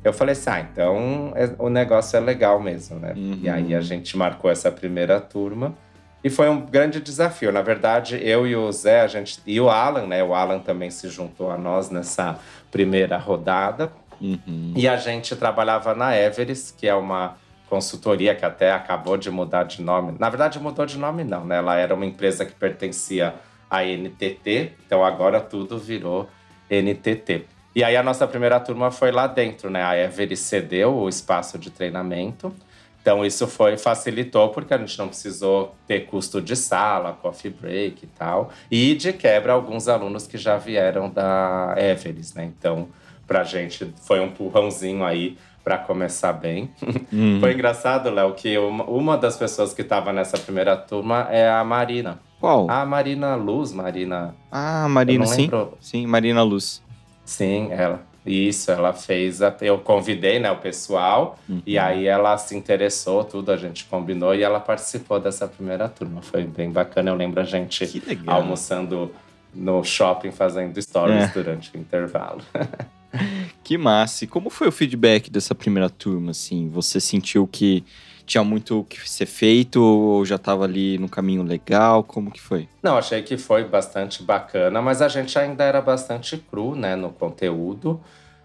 eu 0.03 0.11
falei 0.11 0.33
assim, 0.33 0.49
ah, 0.49 0.59
então 0.59 1.33
é, 1.35 1.51
o 1.59 1.69
negócio 1.69 2.17
é 2.17 2.19
legal 2.19 2.59
mesmo, 2.59 2.99
né? 2.99 3.13
Uhum. 3.15 3.39
E 3.43 3.49
aí 3.49 3.73
a 3.73 3.77
uhum. 3.77 3.83
gente 3.83 4.17
marcou 4.17 4.49
essa 4.49 4.71
primeira 4.71 5.19
turma. 5.19 5.75
E 6.23 6.29
foi 6.29 6.49
um 6.49 6.61
grande 6.61 6.99
desafio. 6.99 7.51
Na 7.51 7.63
verdade, 7.63 8.19
eu 8.21 8.45
e 8.45 8.55
o 8.55 8.71
Zé, 8.71 9.01
a 9.01 9.07
gente, 9.07 9.39
e 9.45 9.59
o 9.59 9.69
Alan, 9.69 10.05
né? 10.05 10.23
O 10.23 10.35
Alan 10.35 10.59
também 10.59 10.91
se 10.91 11.07
juntou 11.09 11.49
a 11.49 11.57
nós 11.57 11.89
nessa 11.89 12.37
primeira 12.69 13.17
rodada. 13.17 13.91
Uhum. 14.21 14.73
E 14.75 14.87
a 14.87 14.95
gente 14.97 15.35
trabalhava 15.35 15.95
na 15.95 16.15
Everest, 16.15 16.73
que 16.75 16.87
é 16.87 16.93
uma 16.93 17.37
consultoria 17.67 18.35
que 18.35 18.45
até 18.45 18.71
acabou 18.71 19.17
de 19.17 19.31
mudar 19.31 19.63
de 19.63 19.81
nome. 19.81 20.15
Na 20.19 20.29
verdade, 20.29 20.59
mudou 20.59 20.85
de 20.85 20.97
nome 20.97 21.23
não, 21.23 21.45
né? 21.45 21.57
Ela 21.57 21.77
era 21.77 21.95
uma 21.95 22.05
empresa 22.05 22.45
que 22.45 22.53
pertencia 22.53 23.33
à 23.69 23.83
NTT, 23.83 24.73
então 24.85 25.03
agora 25.03 25.39
tudo 25.39 25.79
virou 25.79 26.29
NTT. 26.69 27.45
E 27.73 27.83
aí 27.83 27.95
a 27.95 28.03
nossa 28.03 28.27
primeira 28.27 28.59
turma 28.59 28.91
foi 28.91 29.11
lá 29.11 29.25
dentro, 29.25 29.69
né? 29.69 29.81
A 29.81 29.97
Everest 29.97 30.45
cedeu 30.45 30.93
o 30.93 31.07
espaço 31.07 31.57
de 31.57 31.71
treinamento. 31.71 32.53
Então 33.01 33.25
isso 33.25 33.47
foi 33.47 33.77
facilitou 33.77 34.49
porque 34.49 34.73
a 34.73 34.77
gente 34.77 34.97
não 34.99 35.07
precisou 35.07 35.73
ter 35.87 36.01
custo 36.01 36.41
de 36.41 36.55
sala, 36.55 37.13
coffee 37.13 37.49
break 37.49 38.03
e 38.03 38.07
tal. 38.07 38.51
E 38.69 38.93
de 38.93 39.13
quebra 39.13 39.53
alguns 39.53 39.87
alunos 39.87 40.27
que 40.27 40.37
já 40.37 40.57
vieram 40.57 41.09
da 41.09 41.73
Everest, 41.77 42.35
né? 42.35 42.43
Então 42.43 42.89
pra 43.31 43.45
gente 43.45 43.93
foi 44.01 44.19
um 44.19 44.25
empurrãozinho 44.25 45.05
aí 45.05 45.37
para 45.63 45.77
começar 45.77 46.33
bem. 46.33 46.69
Uhum. 47.11 47.41
Foi 47.41 47.53
engraçado, 47.53 48.09
Léo, 48.09 48.33
que 48.33 48.57
uma, 48.57 48.85
uma 48.85 49.17
das 49.17 49.35
pessoas 49.35 49.73
que 49.73 49.81
estava 49.81 50.13
nessa 50.13 50.37
primeira 50.37 50.77
turma 50.77 51.27
é 51.29 51.49
a 51.49 51.61
Marina. 51.61 52.21
Qual? 52.39 52.71
A 52.71 52.85
Marina 52.85 53.35
Luz, 53.35 53.73
Marina. 53.73 54.33
Ah, 54.49 54.87
Marina, 54.87 55.25
sim. 55.25 55.41
Lembro. 55.41 55.77
Sim, 55.81 56.07
Marina 56.07 56.41
Luz. 56.41 56.81
Sim, 57.25 57.67
ela. 57.71 58.01
Isso, 58.25 58.71
ela 58.71 58.93
fez. 58.93 59.41
A, 59.41 59.53
eu 59.59 59.77
convidei 59.79 60.39
né, 60.39 60.49
o 60.49 60.55
pessoal 60.55 61.37
uhum. 61.49 61.61
e 61.65 61.77
aí 61.77 62.07
ela 62.07 62.37
se 62.37 62.55
interessou, 62.55 63.25
tudo, 63.25 63.51
a 63.51 63.57
gente 63.57 63.83
combinou 63.83 64.33
e 64.33 64.41
ela 64.41 64.61
participou 64.61 65.19
dessa 65.19 65.45
primeira 65.49 65.89
turma. 65.89 66.21
Foi 66.21 66.45
bem 66.45 66.71
bacana. 66.71 67.09
Eu 67.09 67.15
lembro 67.15 67.41
a 67.41 67.45
gente 67.45 68.01
almoçando 68.25 69.11
no 69.53 69.83
shopping 69.83 70.31
fazendo 70.31 70.81
stories 70.81 71.25
é. 71.25 71.27
durante 71.27 71.75
o 71.75 71.77
intervalo. 71.77 72.41
que 73.63 73.77
massa. 73.77 74.23
E 74.23 74.27
como 74.27 74.49
foi 74.49 74.67
o 74.67 74.71
feedback 74.71 75.29
dessa 75.29 75.53
primeira 75.55 75.89
turma, 75.89 76.31
assim? 76.31 76.69
Você 76.69 76.99
sentiu 76.99 77.47
que 77.47 77.83
tinha 78.25 78.43
muito 78.43 78.79
o 78.79 78.83
que 78.83 79.09
ser 79.09 79.25
feito 79.25 79.83
ou 79.83 80.25
já 80.25 80.35
estava 80.35 80.63
ali 80.63 80.97
no 80.97 81.09
caminho 81.09 81.43
legal? 81.43 82.03
Como 82.03 82.31
que 82.31 82.41
foi? 82.41 82.67
Não, 82.81 82.97
achei 82.97 83.21
que 83.21 83.37
foi 83.37 83.63
bastante 83.63 84.23
bacana, 84.23 84.81
mas 84.81 85.01
a 85.01 85.07
gente 85.07 85.37
ainda 85.37 85.63
era 85.63 85.81
bastante 85.81 86.37
cru, 86.37 86.75
né, 86.75 86.95
no 86.95 87.09
conteúdo. 87.09 87.99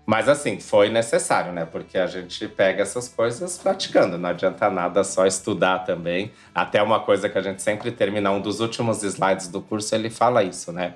Mas 0.05 0.29
assim, 0.29 0.61
foi 0.61 0.89
necessário, 0.89 1.53
né? 1.53 1.65
Porque 1.65 1.99
a 1.99 2.07
gente 2.07 2.47
pega 2.47 2.83
essas 2.83 3.09
coisas 3.09 3.59
praticando, 3.59 4.17
não 4.17 4.29
adianta 4.31 4.71
nada 4.71 5.03
só 5.03 5.27
estudar 5.27 5.81
também. 5.81 6.31
Até 6.55 6.81
uma 6.81 7.01
coisa 7.01 7.29
que 7.29 7.37
a 7.37 7.43
gente 7.43 7.61
sempre 7.61 7.91
termina, 7.91 8.31
um 8.31 8.41
dos 8.41 8.61
últimos 8.61 9.03
slides 9.03 9.49
do 9.49 9.61
curso, 9.61 9.93
ele 9.97 10.09
fala 10.09 10.45
isso, 10.45 10.73
né? 10.73 10.95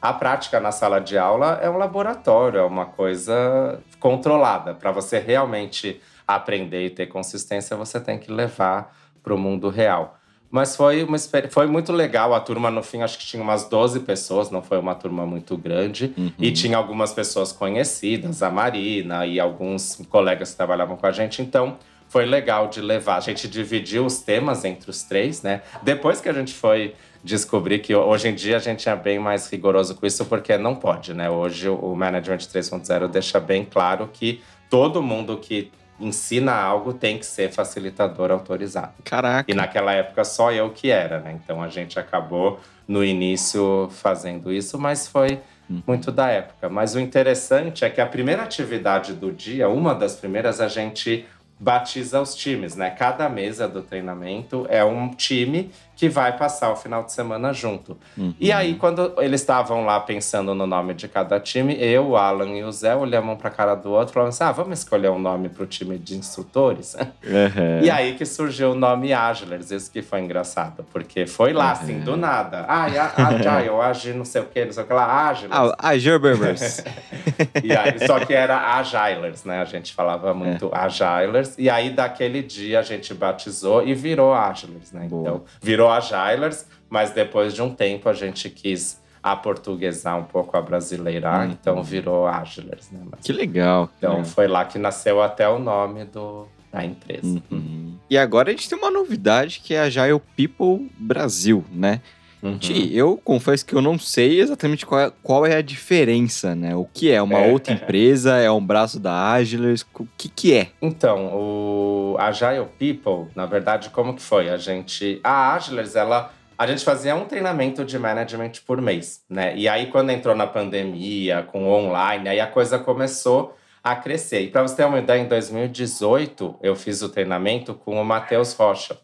A 0.00 0.12
prática 0.12 0.58
na 0.58 0.72
sala 0.72 0.98
de 0.98 1.18
aula 1.18 1.58
é 1.62 1.68
um 1.68 1.76
laboratório, 1.76 2.60
é 2.60 2.64
uma 2.64 2.86
coisa 2.86 3.80
controlada. 3.98 4.72
Para 4.72 4.90
você 4.90 5.18
realmente 5.18 6.00
aprender 6.26 6.86
e 6.86 6.90
ter 6.90 7.06
consistência, 7.06 7.76
você 7.76 8.00
tem 8.00 8.18
que 8.18 8.32
levar 8.32 8.96
para 9.22 9.34
o 9.34 9.38
mundo 9.38 9.68
real. 9.68 10.16
Mas 10.50 10.74
foi, 10.74 11.04
uma, 11.04 11.16
foi 11.50 11.66
muito 11.66 11.92
legal. 11.92 12.34
A 12.34 12.40
turma, 12.40 12.70
no 12.70 12.82
fim, 12.82 13.02
acho 13.02 13.18
que 13.18 13.26
tinha 13.26 13.42
umas 13.42 13.68
12 13.68 14.00
pessoas, 14.00 14.50
não 14.50 14.62
foi 14.62 14.78
uma 14.78 14.94
turma 14.94 15.24
muito 15.24 15.56
grande. 15.56 16.12
Uhum. 16.16 16.32
E 16.38 16.50
tinha 16.50 16.76
algumas 16.76 17.12
pessoas 17.12 17.52
conhecidas, 17.52 18.42
a 18.42 18.50
Marina 18.50 19.26
e 19.26 19.38
alguns 19.38 20.00
colegas 20.08 20.50
que 20.50 20.56
trabalhavam 20.56 20.96
com 20.96 21.06
a 21.06 21.12
gente. 21.12 21.40
Então, 21.40 21.76
foi 22.08 22.26
legal 22.26 22.66
de 22.66 22.80
levar. 22.80 23.16
A 23.16 23.20
gente 23.20 23.46
dividiu 23.46 24.04
os 24.04 24.18
temas 24.18 24.64
entre 24.64 24.90
os 24.90 25.04
três, 25.04 25.42
né? 25.42 25.62
Depois 25.82 26.20
que 26.20 26.28
a 26.28 26.32
gente 26.32 26.52
foi 26.52 26.94
descobrir 27.22 27.80
que 27.80 27.94
hoje 27.94 28.28
em 28.28 28.34
dia 28.34 28.56
a 28.56 28.60
gente 28.60 28.88
é 28.88 28.96
bem 28.96 29.18
mais 29.18 29.48
rigoroso 29.50 29.94
com 29.94 30.06
isso, 30.06 30.24
porque 30.24 30.56
não 30.56 30.74
pode, 30.74 31.12
né? 31.12 31.28
Hoje 31.28 31.68
o 31.68 31.94
Management 31.94 32.38
3.0 32.38 33.08
deixa 33.08 33.38
bem 33.38 33.64
claro 33.64 34.08
que 34.12 34.42
todo 34.68 35.02
mundo 35.02 35.36
que 35.36 35.70
ensina 36.00 36.54
algo 36.54 36.94
tem 36.94 37.18
que 37.18 37.26
ser 37.26 37.52
facilitador 37.52 38.30
autorizado. 38.30 38.92
Caraca. 39.04 39.50
E 39.50 39.54
naquela 39.54 39.92
época 39.92 40.24
só 40.24 40.50
eu 40.50 40.70
que 40.70 40.90
era, 40.90 41.20
né? 41.20 41.38
Então 41.42 41.62
a 41.62 41.68
gente 41.68 41.98
acabou 41.98 42.58
no 42.88 43.04
início 43.04 43.88
fazendo 43.90 44.52
isso, 44.52 44.78
mas 44.78 45.06
foi 45.06 45.40
uhum. 45.68 45.82
muito 45.86 46.10
da 46.10 46.28
época. 46.28 46.68
Mas 46.68 46.94
o 46.94 47.00
interessante 47.00 47.84
é 47.84 47.90
que 47.90 48.00
a 48.00 48.06
primeira 48.06 48.42
atividade 48.42 49.12
do 49.12 49.30
dia, 49.30 49.68
uma 49.68 49.94
das 49.94 50.16
primeiras, 50.16 50.60
a 50.60 50.68
gente 50.68 51.26
batiza 51.60 52.18
os 52.20 52.34
times, 52.34 52.74
né? 52.74 52.88
Cada 52.88 53.28
mesa 53.28 53.68
do 53.68 53.82
treinamento 53.82 54.66
é 54.70 54.82
um 54.82 55.10
time 55.10 55.70
que 56.00 56.08
vai 56.08 56.34
passar 56.34 56.72
o 56.72 56.76
final 56.76 57.04
de 57.04 57.12
semana 57.12 57.52
junto. 57.52 57.94
Uhum. 58.16 58.32
E 58.40 58.50
aí, 58.50 58.74
quando 58.76 59.12
eles 59.18 59.42
estavam 59.42 59.84
lá 59.84 60.00
pensando 60.00 60.54
no 60.54 60.66
nome 60.66 60.94
de 60.94 61.06
cada 61.06 61.38
time, 61.38 61.76
eu, 61.78 62.08
o 62.08 62.16
Alan 62.16 62.56
e 62.56 62.64
o 62.64 62.72
Zé 62.72 62.96
olhamos 62.96 63.36
para 63.36 63.48
a 63.48 63.50
cara 63.50 63.74
do 63.74 63.90
outro 63.90 64.12
e 64.12 64.14
falamos 64.14 64.34
assim: 64.34 64.44
ah, 64.44 64.50
vamos 64.50 64.78
escolher 64.78 65.10
um 65.10 65.18
nome 65.18 65.50
para 65.50 65.62
o 65.62 65.66
time 65.66 65.98
de 65.98 66.16
instrutores? 66.16 66.94
Uhum. 66.94 67.80
E 67.82 67.90
aí 67.90 68.14
que 68.14 68.24
surgiu 68.24 68.72
o 68.72 68.74
nome 68.74 69.12
Agilers, 69.12 69.70
isso 69.70 69.90
que 69.90 70.00
foi 70.00 70.20
engraçado, 70.20 70.86
porque 70.90 71.26
foi 71.26 71.52
lá, 71.52 71.66
uhum. 71.66 71.72
assim, 71.72 72.00
do 72.00 72.16
nada. 72.16 72.64
Ah, 72.66 72.84
Agile, 73.16 73.68
Agile, 73.80 74.16
não 74.16 74.24
sei 74.24 74.40
o 74.40 74.46
que, 74.46 74.64
não 74.64 74.72
sei 74.72 74.82
o 74.82 74.86
que 74.86 74.92
lá, 74.92 75.28
Agilers. 75.28 75.52
Ah, 75.52 75.88
Agilers. 75.90 76.84
e 77.62 77.76
aí, 77.76 78.06
só 78.06 78.20
que 78.20 78.32
era 78.32 78.78
Agilers, 78.78 79.44
né? 79.44 79.60
A 79.60 79.66
gente 79.66 79.92
falava 79.92 80.32
muito 80.32 80.70
é. 80.72 80.78
Agilers. 80.78 81.58
E 81.58 81.68
aí, 81.68 81.90
daquele 81.90 82.42
dia, 82.42 82.78
a 82.80 82.82
gente 82.82 83.12
batizou 83.12 83.86
e 83.86 83.92
virou 83.94 84.32
Agilers, 84.32 84.92
né? 84.92 85.06
Boa. 85.06 85.20
Então, 85.20 85.42
virou 85.60 85.89
a 85.90 86.00
Jailers, 86.00 86.66
mas 86.88 87.10
depois 87.10 87.54
de 87.54 87.62
um 87.62 87.74
tempo 87.74 88.08
a 88.08 88.12
gente 88.12 88.48
quis 88.50 89.00
aportuguesar 89.22 90.18
um 90.18 90.24
pouco 90.24 90.56
a 90.56 90.62
brasileirar, 90.62 91.46
uhum. 91.46 91.52
então 91.52 91.82
virou 91.82 92.26
Agilers, 92.26 92.90
né? 92.90 93.00
Mas, 93.10 93.20
que 93.20 93.32
legal. 93.32 93.90
Então 93.98 94.24
foi 94.24 94.48
lá 94.48 94.64
que 94.64 94.78
nasceu 94.78 95.22
até 95.22 95.48
o 95.48 95.58
nome 95.58 96.04
do, 96.04 96.46
da 96.72 96.84
empresa. 96.84 97.42
Uhum. 97.50 97.96
E 98.08 98.16
agora 98.16 98.48
a 98.48 98.52
gente 98.52 98.68
tem 98.68 98.78
uma 98.78 98.90
novidade 98.90 99.60
que 99.60 99.74
é 99.74 99.80
a 99.80 99.84
Agile 99.84 100.20
People 100.36 100.90
Brasil, 100.98 101.64
né? 101.70 102.00
Uhum. 102.42 102.58
eu 102.90 103.20
confesso 103.22 103.66
que 103.66 103.74
eu 103.74 103.82
não 103.82 103.98
sei 103.98 104.40
exatamente 104.40 104.86
qual 104.86 104.98
é, 104.98 105.12
qual 105.22 105.44
é 105.44 105.56
a 105.56 105.60
diferença, 105.60 106.54
né? 106.54 106.74
O 106.74 106.86
que 106.86 107.10
é? 107.10 107.20
Uma 107.20 107.40
é. 107.40 107.52
outra 107.52 107.74
empresa? 107.74 108.36
É 108.38 108.50
um 108.50 108.64
braço 108.64 108.98
da 108.98 109.32
Agilers? 109.32 109.84
O 109.94 110.06
que 110.16 110.28
que 110.30 110.54
é? 110.54 110.68
Então, 110.80 111.26
o 111.34 111.99
Agile 112.18 112.66
People, 112.78 113.30
na 113.34 113.46
verdade, 113.46 113.90
como 113.90 114.14
que 114.14 114.22
foi? 114.22 114.48
A 114.48 114.56
gente... 114.56 115.20
A 115.22 115.54
Agilers, 115.54 115.94
ela... 115.96 116.32
A 116.56 116.66
gente 116.66 116.84
fazia 116.84 117.16
um 117.16 117.24
treinamento 117.24 117.84
de 117.84 117.98
management 117.98 118.52
por 118.66 118.82
mês, 118.82 119.24
né? 119.30 119.56
E 119.56 119.66
aí, 119.66 119.86
quando 119.86 120.10
entrou 120.10 120.34
na 120.34 120.46
pandemia, 120.46 121.42
com 121.42 121.66
online, 121.66 122.28
aí 122.28 122.38
a 122.38 122.46
coisa 122.46 122.78
começou 122.78 123.56
a 123.82 123.96
crescer. 123.96 124.42
E 124.42 124.48
para 124.48 124.62
você 124.62 124.76
ter 124.76 124.84
uma 124.84 124.98
ideia, 124.98 125.20
em 125.20 125.26
2018, 125.26 126.56
eu 126.62 126.76
fiz 126.76 127.00
o 127.00 127.08
treinamento 127.08 127.74
com 127.74 128.00
o 128.00 128.04
Matheus 128.04 128.52
Rocha. 128.52 128.98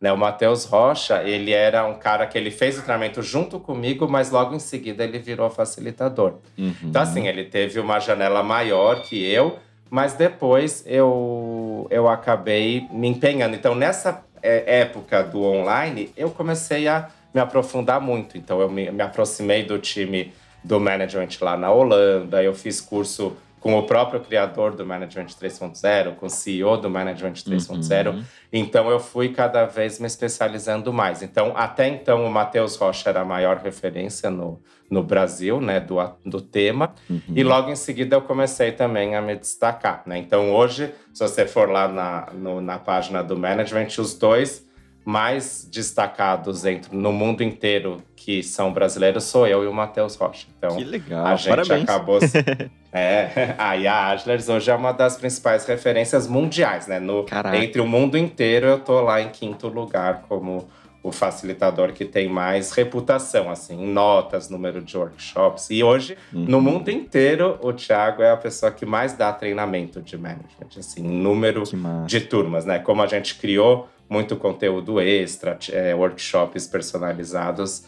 Né, 0.00 0.12
o 0.12 0.16
Matheus 0.16 0.64
Rocha, 0.64 1.22
ele 1.22 1.52
era 1.52 1.84
um 1.86 1.94
cara 1.94 2.26
que 2.26 2.36
ele 2.36 2.50
fez 2.50 2.76
o 2.76 2.82
treinamento 2.82 3.22
junto 3.22 3.60
comigo, 3.60 4.08
mas 4.08 4.32
logo 4.32 4.52
em 4.52 4.58
seguida 4.58 5.04
ele 5.04 5.20
virou 5.20 5.48
facilitador. 5.48 6.38
Uhum. 6.58 6.74
Então, 6.82 7.02
assim, 7.02 7.28
ele 7.28 7.44
teve 7.44 7.78
uma 7.78 8.00
janela 8.00 8.42
maior 8.42 9.02
que 9.02 9.24
eu, 9.24 9.60
mas 9.92 10.14
depois 10.14 10.82
eu, 10.86 11.86
eu 11.90 12.08
acabei 12.08 12.88
me 12.90 13.08
empenhando. 13.08 13.54
Então, 13.54 13.74
nessa 13.74 14.24
é, 14.42 14.80
época 14.80 15.22
do 15.22 15.42
online, 15.42 16.10
eu 16.16 16.30
comecei 16.30 16.88
a 16.88 17.10
me 17.34 17.38
aprofundar 17.38 18.00
muito. 18.00 18.38
Então, 18.38 18.58
eu 18.58 18.70
me, 18.70 18.90
me 18.90 19.02
aproximei 19.02 19.64
do 19.64 19.78
time 19.78 20.32
do 20.64 20.80
management 20.80 21.28
lá 21.42 21.58
na 21.58 21.70
Holanda, 21.70 22.42
eu 22.42 22.54
fiz 22.54 22.80
curso 22.80 23.36
com 23.62 23.78
o 23.78 23.84
próprio 23.84 24.18
criador 24.18 24.74
do 24.74 24.84
Management 24.84 25.26
3.0, 25.26 26.16
com 26.16 26.26
o 26.26 26.28
CEO 26.28 26.76
do 26.76 26.90
Management 26.90 27.34
3.0. 27.34 28.12
Uhum. 28.12 28.24
Então 28.52 28.90
eu 28.90 28.98
fui 28.98 29.28
cada 29.28 29.64
vez 29.64 30.00
me 30.00 30.06
especializando 30.08 30.92
mais. 30.92 31.22
Então, 31.22 31.52
até 31.54 31.86
então, 31.86 32.26
o 32.26 32.30
Matheus 32.30 32.74
Rocha 32.74 33.08
era 33.08 33.20
a 33.20 33.24
maior 33.24 33.58
referência 33.58 34.28
no, 34.28 34.60
no 34.90 35.00
Brasil, 35.00 35.60
né, 35.60 35.78
do, 35.78 35.96
do 36.26 36.40
tema. 36.40 36.92
Uhum. 37.08 37.20
E 37.28 37.44
logo 37.44 37.70
em 37.70 37.76
seguida 37.76 38.16
eu 38.16 38.22
comecei 38.22 38.72
também 38.72 39.14
a 39.14 39.22
me 39.22 39.36
destacar. 39.36 40.02
Né? 40.06 40.18
Então, 40.18 40.52
hoje, 40.52 40.92
se 41.14 41.22
você 41.22 41.46
for 41.46 41.70
lá 41.70 41.86
na, 41.86 42.32
no, 42.34 42.60
na 42.60 42.80
página 42.80 43.22
do 43.22 43.38
Management, 43.38 43.90
os 43.98 44.14
dois 44.14 44.66
mais 45.04 45.68
destacados 45.70 46.64
entre, 46.64 46.96
no 46.96 47.12
mundo 47.12 47.44
inteiro 47.44 48.02
que 48.16 48.42
são 48.42 48.72
brasileiros 48.72 49.22
sou 49.22 49.46
eu 49.46 49.62
e 49.62 49.68
o 49.68 49.72
Matheus 49.72 50.16
Rocha. 50.16 50.48
Então, 50.58 50.76
que 50.76 50.84
legal, 50.84 51.26
a 51.26 51.36
gente 51.36 51.48
parabéns. 51.48 51.82
acabou. 51.84 52.18
é, 52.92 53.54
aí 53.58 53.86
a 53.86 54.08
Adlers 54.08 54.48
hoje 54.48 54.70
é 54.70 54.74
uma 54.74 54.92
das 54.92 55.16
principais 55.16 55.64
referências 55.64 56.26
mundiais, 56.26 56.86
né? 56.86 57.00
No, 57.00 57.24
entre 57.54 57.80
o 57.80 57.86
mundo 57.86 58.18
inteiro, 58.18 58.66
eu 58.66 58.78
tô 58.78 59.00
lá 59.00 59.20
em 59.20 59.30
quinto 59.30 59.68
lugar 59.68 60.24
como 60.28 60.68
o 61.02 61.10
facilitador 61.10 61.92
que 61.92 62.04
tem 62.04 62.28
mais 62.28 62.70
reputação, 62.70 63.50
assim, 63.50 63.82
em 63.82 63.92
notas, 63.92 64.48
número 64.48 64.80
de 64.80 64.96
workshops. 64.96 65.68
E 65.70 65.82
hoje, 65.82 66.16
uhum. 66.32 66.44
no 66.44 66.60
mundo 66.60 66.90
inteiro, 66.90 67.58
o 67.60 67.72
Thiago 67.72 68.22
é 68.22 68.30
a 68.30 68.36
pessoa 68.36 68.70
que 68.70 68.86
mais 68.86 69.12
dá 69.14 69.32
treinamento 69.32 70.00
de 70.00 70.16
management, 70.16 70.78
assim, 70.78 71.02
número 71.02 71.64
de 72.06 72.20
turmas, 72.20 72.64
né? 72.64 72.78
Como 72.78 73.02
a 73.02 73.06
gente 73.08 73.34
criou 73.34 73.88
muito 74.08 74.36
conteúdo 74.36 75.00
extra, 75.00 75.58
é, 75.72 75.92
workshops 75.94 76.68
personalizados, 76.68 77.84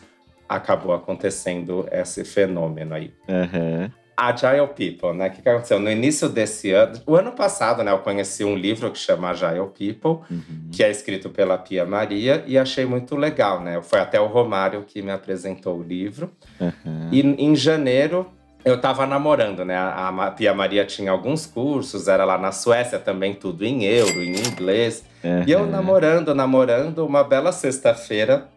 acabou 0.49 0.93
acontecendo 0.93 1.87
esse 1.93 2.25
fenômeno 2.25 2.95
aí. 2.95 3.13
Uhum. 3.29 3.91
Agile 4.17 4.69
People, 4.69 5.17
né? 5.17 5.29
O 5.29 5.31
que, 5.31 5.43
que 5.43 5.49
aconteceu? 5.49 5.79
No 5.79 5.91
início 5.91 6.29
desse 6.29 6.71
ano, 6.71 7.01
o 7.07 7.17
ano 7.17 7.33
passado, 7.33 7.83
né, 7.83 7.91
eu 7.91 7.99
conheci 7.99 8.45
um 8.45 8.55
livro 8.55 8.91
que 8.91 8.99
chama 8.99 9.31
Agile 9.31 9.69
People, 9.77 10.25
uhum. 10.31 10.71
que 10.73 10.83
é 10.83 10.91
escrito 10.91 11.31
pela 11.31 11.59
Pia 11.59 11.85
Maria, 11.85 12.45
e 12.47 12.57
achei 12.57 12.85
muito 12.85 13.17
legal, 13.17 13.61
né? 13.61 13.81
Foi 13.83 13.99
até 13.99 14.21
o 14.21 14.27
Romário 14.27 14.85
que 14.87 15.03
me 15.03 15.11
apresentou 15.11 15.79
o 15.79 15.83
livro. 15.83 16.31
Uhum. 16.61 17.09
E 17.11 17.21
em 17.21 17.57
janeiro, 17.57 18.31
eu 18.65 18.77
estava 18.77 19.07
namorando, 19.07 19.65
né? 19.65 19.77
A, 19.77 20.31
Pia 20.31 20.55
Maria 20.55 20.85
tinha 20.87 21.11
alguns 21.11 21.45
cursos, 21.45 22.09
era 22.09 22.25
lá 22.25 22.39
na 22.39 22.51
Suécia 22.51 22.99
também, 22.99 23.35
tudo 23.35 23.65
em 23.65 23.85
euro, 23.85 24.23
em 24.23 24.35
inglês. 24.37 25.05
Uhum. 25.23 25.45
E 25.47 25.53
eu 25.53 25.67
namorando, 25.67 26.35
namorando, 26.35 27.05
uma 27.05 27.23
bela 27.23 27.53
sexta-feira, 27.53 28.49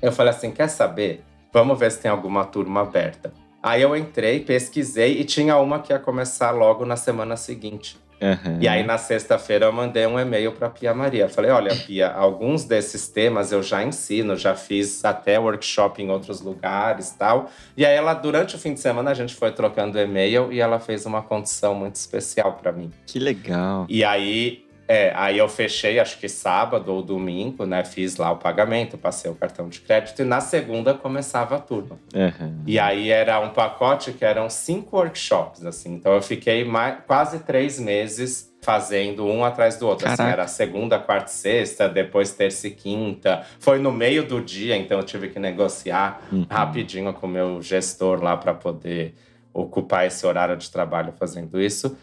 eu 0.00 0.12
falei 0.12 0.32
assim: 0.32 0.50
quer 0.50 0.68
saber? 0.68 1.22
Vamos 1.52 1.78
ver 1.78 1.92
se 1.92 2.00
tem 2.00 2.10
alguma 2.10 2.44
turma 2.44 2.80
aberta. 2.80 3.32
Aí 3.64 3.80
eu 3.80 3.96
entrei, 3.96 4.40
pesquisei 4.40 5.18
e 5.18 5.24
tinha 5.24 5.56
uma 5.56 5.78
que 5.78 5.90
ia 5.90 5.98
começar 5.98 6.50
logo 6.50 6.84
na 6.84 6.96
semana 6.96 7.34
seguinte. 7.34 7.96
Uhum. 8.20 8.58
E 8.60 8.68
aí, 8.68 8.82
na 8.82 8.98
sexta-feira, 8.98 9.64
eu 9.66 9.72
mandei 9.72 10.06
um 10.06 10.18
e-mail 10.18 10.52
para 10.52 10.68
a 10.68 10.70
Pia 10.70 10.92
Maria. 10.92 11.30
Falei: 11.30 11.50
olha, 11.50 11.74
Pia, 11.74 12.10
alguns 12.10 12.64
desses 12.64 13.08
temas 13.08 13.52
eu 13.52 13.62
já 13.62 13.82
ensino, 13.82 14.36
já 14.36 14.54
fiz 14.54 15.02
até 15.04 15.38
workshop 15.38 16.02
em 16.02 16.10
outros 16.10 16.42
lugares 16.42 17.10
tal. 17.10 17.50
E 17.74 17.84
aí, 17.86 17.94
ela, 17.94 18.12
durante 18.12 18.54
o 18.54 18.58
fim 18.58 18.74
de 18.74 18.80
semana, 18.80 19.10
a 19.10 19.14
gente 19.14 19.34
foi 19.34 19.50
trocando 19.50 19.98
e-mail 19.98 20.52
e 20.52 20.60
ela 20.60 20.78
fez 20.78 21.06
uma 21.06 21.22
condição 21.22 21.74
muito 21.74 21.96
especial 21.96 22.58
para 22.60 22.70
mim. 22.70 22.90
Que 23.06 23.18
legal. 23.18 23.86
E 23.88 24.04
aí, 24.04 24.63
é, 24.86 25.12
aí 25.14 25.38
eu 25.38 25.48
fechei, 25.48 25.98
acho 25.98 26.18
que 26.18 26.28
sábado 26.28 26.92
ou 26.92 27.02
domingo, 27.02 27.64
né? 27.64 27.84
Fiz 27.84 28.16
lá 28.16 28.30
o 28.30 28.36
pagamento, 28.36 28.98
passei 28.98 29.30
o 29.30 29.34
cartão 29.34 29.68
de 29.68 29.80
crédito 29.80 30.20
e 30.20 30.24
na 30.24 30.40
segunda 30.40 30.92
começava 30.92 31.56
a 31.56 31.58
turma. 31.58 31.98
Uhum. 32.14 32.62
E 32.66 32.78
aí 32.78 33.10
era 33.10 33.40
um 33.40 33.50
pacote 33.50 34.12
que 34.12 34.24
eram 34.24 34.50
cinco 34.50 34.96
workshops, 34.98 35.64
assim. 35.64 35.94
Então 35.94 36.12
eu 36.12 36.20
fiquei 36.20 36.64
mais, 36.64 36.98
quase 37.06 37.38
três 37.40 37.80
meses 37.80 38.52
fazendo 38.60 39.26
um 39.26 39.44
atrás 39.44 39.76
do 39.76 39.86
outro. 39.86 40.08
Assim, 40.08 40.22
era 40.22 40.46
segunda, 40.46 40.98
quarta 40.98 41.30
e 41.30 41.34
sexta, 41.34 41.88
depois 41.88 42.32
terça 42.32 42.66
e 42.66 42.70
quinta. 42.70 43.42
Foi 43.58 43.78
no 43.78 43.92
meio 43.92 44.26
do 44.26 44.40
dia, 44.40 44.76
então 44.76 44.98
eu 44.98 45.04
tive 45.04 45.28
que 45.28 45.38
negociar 45.38 46.20
uhum. 46.30 46.46
rapidinho 46.50 47.12
com 47.14 47.26
o 47.26 47.30
meu 47.30 47.62
gestor 47.62 48.22
lá 48.22 48.36
para 48.36 48.52
poder 48.52 49.14
ocupar 49.52 50.06
esse 50.06 50.26
horário 50.26 50.56
de 50.56 50.70
trabalho 50.70 51.12
fazendo 51.12 51.60
isso. 51.60 51.96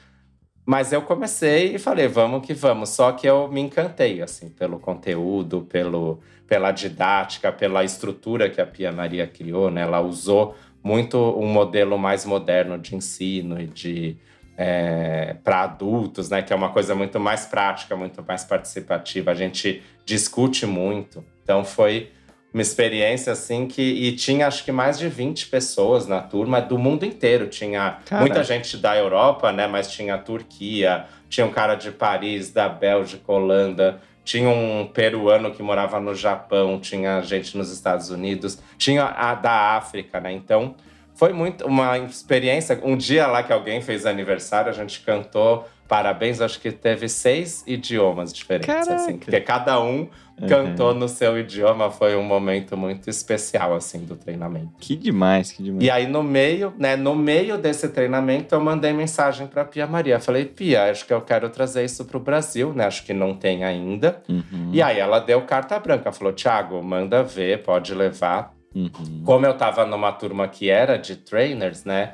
Mas 0.65 0.94
eu 0.94 1.01
comecei 1.01 1.75
e 1.75 1.80
falei, 1.80 2.08
vamos 2.08 2.46
que 2.46 2.53
vamos. 2.53 2.89
Só 2.89 3.12
que 3.12 3.27
eu 3.27 3.48
me 3.48 3.62
encantei, 3.62 4.22
assim, 4.22 4.50
pelo 4.50 4.80
conteúdo, 4.80 5.62
pelo, 5.62 6.20
pela 6.48 6.72
didática, 6.72 7.51
pela 7.51 7.84
estrutura 7.84 8.50
que 8.50 8.62
a 8.62 8.65
Pia 8.65 8.91
Maria 8.91 9.25
criou, 9.25 9.72
né? 9.72 9.82
Ela 9.82 10.00
usou 10.01 10.56
muito 10.84 11.18
um 11.18 11.48
modelo 11.48 11.98
mais 11.98 12.25
moderno 12.25 12.77
de 12.77 12.96
ensino 12.96 13.60
e 13.60 13.68
de 13.68 14.18
é, 14.58 15.36
para 15.44 15.63
adultos, 15.63 16.30
né? 16.30 16.41
Que 16.41 16.53
é 16.53 16.56
uma 16.56 16.70
coisa 16.70 16.94
muito 16.94 17.20
mais 17.20 17.46
prática, 17.46 17.96
muito 17.96 18.24
mais 18.24 18.44
participativa. 18.44 19.32
A 19.32 19.36
gente 19.36 19.82
discute 20.06 20.65
muito. 20.65 21.24
Então 21.44 21.63
foi 21.65 22.12
uma 22.53 22.62
experiência 22.62 23.31
assim 23.31 23.67
que. 23.67 23.81
E 23.81 24.12
tinha 24.13 24.48
acho 24.48 24.63
que 24.65 24.72
mais 24.72 25.00
de 25.00 25.08
20 25.08 25.48
pessoas 25.48 26.08
na 26.08 26.22
turma 26.22 26.62
do 26.62 26.77
mundo 26.77 27.05
inteiro. 27.05 27.48
Tinha 27.48 28.00
Caraca. 28.05 28.17
muita 28.20 28.43
gente 28.43 28.77
da 28.77 28.96
Europa, 28.98 29.51
né? 29.51 29.67
Mas 29.67 29.91
tinha 29.91 30.17
Turquia, 30.17 31.05
tinha 31.29 31.46
um 31.46 31.51
cara 31.51 31.75
de 31.75 31.91
Paris, 31.91 32.51
da 32.51 32.67
Bélgica, 32.67 33.31
Holanda. 33.31 34.01
Tinha 34.24 34.50
um 34.50 34.88
peruano 34.93 35.51
que 35.51 35.63
morava 35.63 36.00
no 36.00 36.13
Japão, 36.13 36.79
tinha 36.79 37.22
gente 37.22 37.58
nos 37.58 37.72
Estados 37.72 38.12
Unidos, 38.12 38.60
tinha 38.77 39.05
a 39.05 39.34
da 39.34 39.75
África, 39.75 40.20
né? 40.20 40.31
Então, 40.31 40.75
foi 41.15 41.34
muito 41.34 41.65
uma 41.65 41.98
experiência. 41.98 42.79
Um 42.84 42.96
dia 42.96 43.25
lá 43.25 43.41
que 43.41 43.51
alguém 43.51 43.81
fez 43.81 44.05
aniversário, 44.05 44.70
a 44.70 44.74
gente 44.74 45.00
cantou 45.01 45.67
parabéns, 45.91 46.39
acho 46.39 46.62
que 46.62 46.71
teve 46.71 47.10
seis 47.10 47.65
idiomas 47.67 48.31
diferentes, 48.31 48.88
assim, 48.88 49.17
porque 49.17 49.41
cada 49.41 49.83
um 49.83 50.07
uhum. 50.39 50.48
cantou 50.48 50.95
no 50.95 51.10
seu 51.10 51.38
idioma, 51.38 51.91
foi 51.91 52.15
um 52.15 52.24
momento 52.24 52.77
muito 52.77 53.10
especial, 53.10 53.75
assim, 53.75 54.05
do 54.05 54.15
treinamento. 54.15 54.71
Que 54.79 54.95
demais, 54.95 55.51
que 55.51 55.62
demais. 55.62 55.83
E 55.83 55.91
aí, 55.91 56.07
no 56.07 56.24
meio, 56.24 56.74
né, 56.79 56.95
no 56.95 57.13
meio 57.13 57.57
desse 57.57 57.89
treinamento, 57.89 58.55
eu 58.55 58.62
mandei 58.62 58.93
mensagem 58.93 59.48
para 59.48 59.65
Pia 59.65 59.86
Maria. 59.86 60.17
Falei, 60.17 60.45
Pia, 60.45 60.89
acho 60.89 61.05
que 61.05 61.12
eu 61.12 61.19
quero 61.19 61.50
trazer 61.50 61.83
isso 61.83 62.05
para 62.05 62.15
o 62.15 62.21
Brasil, 62.21 62.71
né, 62.71 62.86
acho 62.86 63.03
que 63.03 63.13
não 63.13 63.36
tem 63.36 63.65
ainda. 63.65 64.24
Uhum. 64.29 64.69
E 64.71 64.81
aí, 64.81 64.98
ela 64.98 65.19
deu 65.19 65.41
carta 65.41 65.77
branca, 65.77 66.10
falou, 66.13 66.31
Thiago, 66.31 66.81
manda 66.81 67.21
ver, 67.21 67.63
pode 67.63 67.93
levar. 67.93 68.53
Uhum. 68.74 69.24
Como 69.25 69.45
eu 69.45 69.57
tava 69.57 69.86
numa 69.86 70.13
turma 70.13 70.48
que 70.48 70.69
era 70.69 70.95
de 70.95 71.17
trainers, 71.17 71.83
né, 71.83 72.13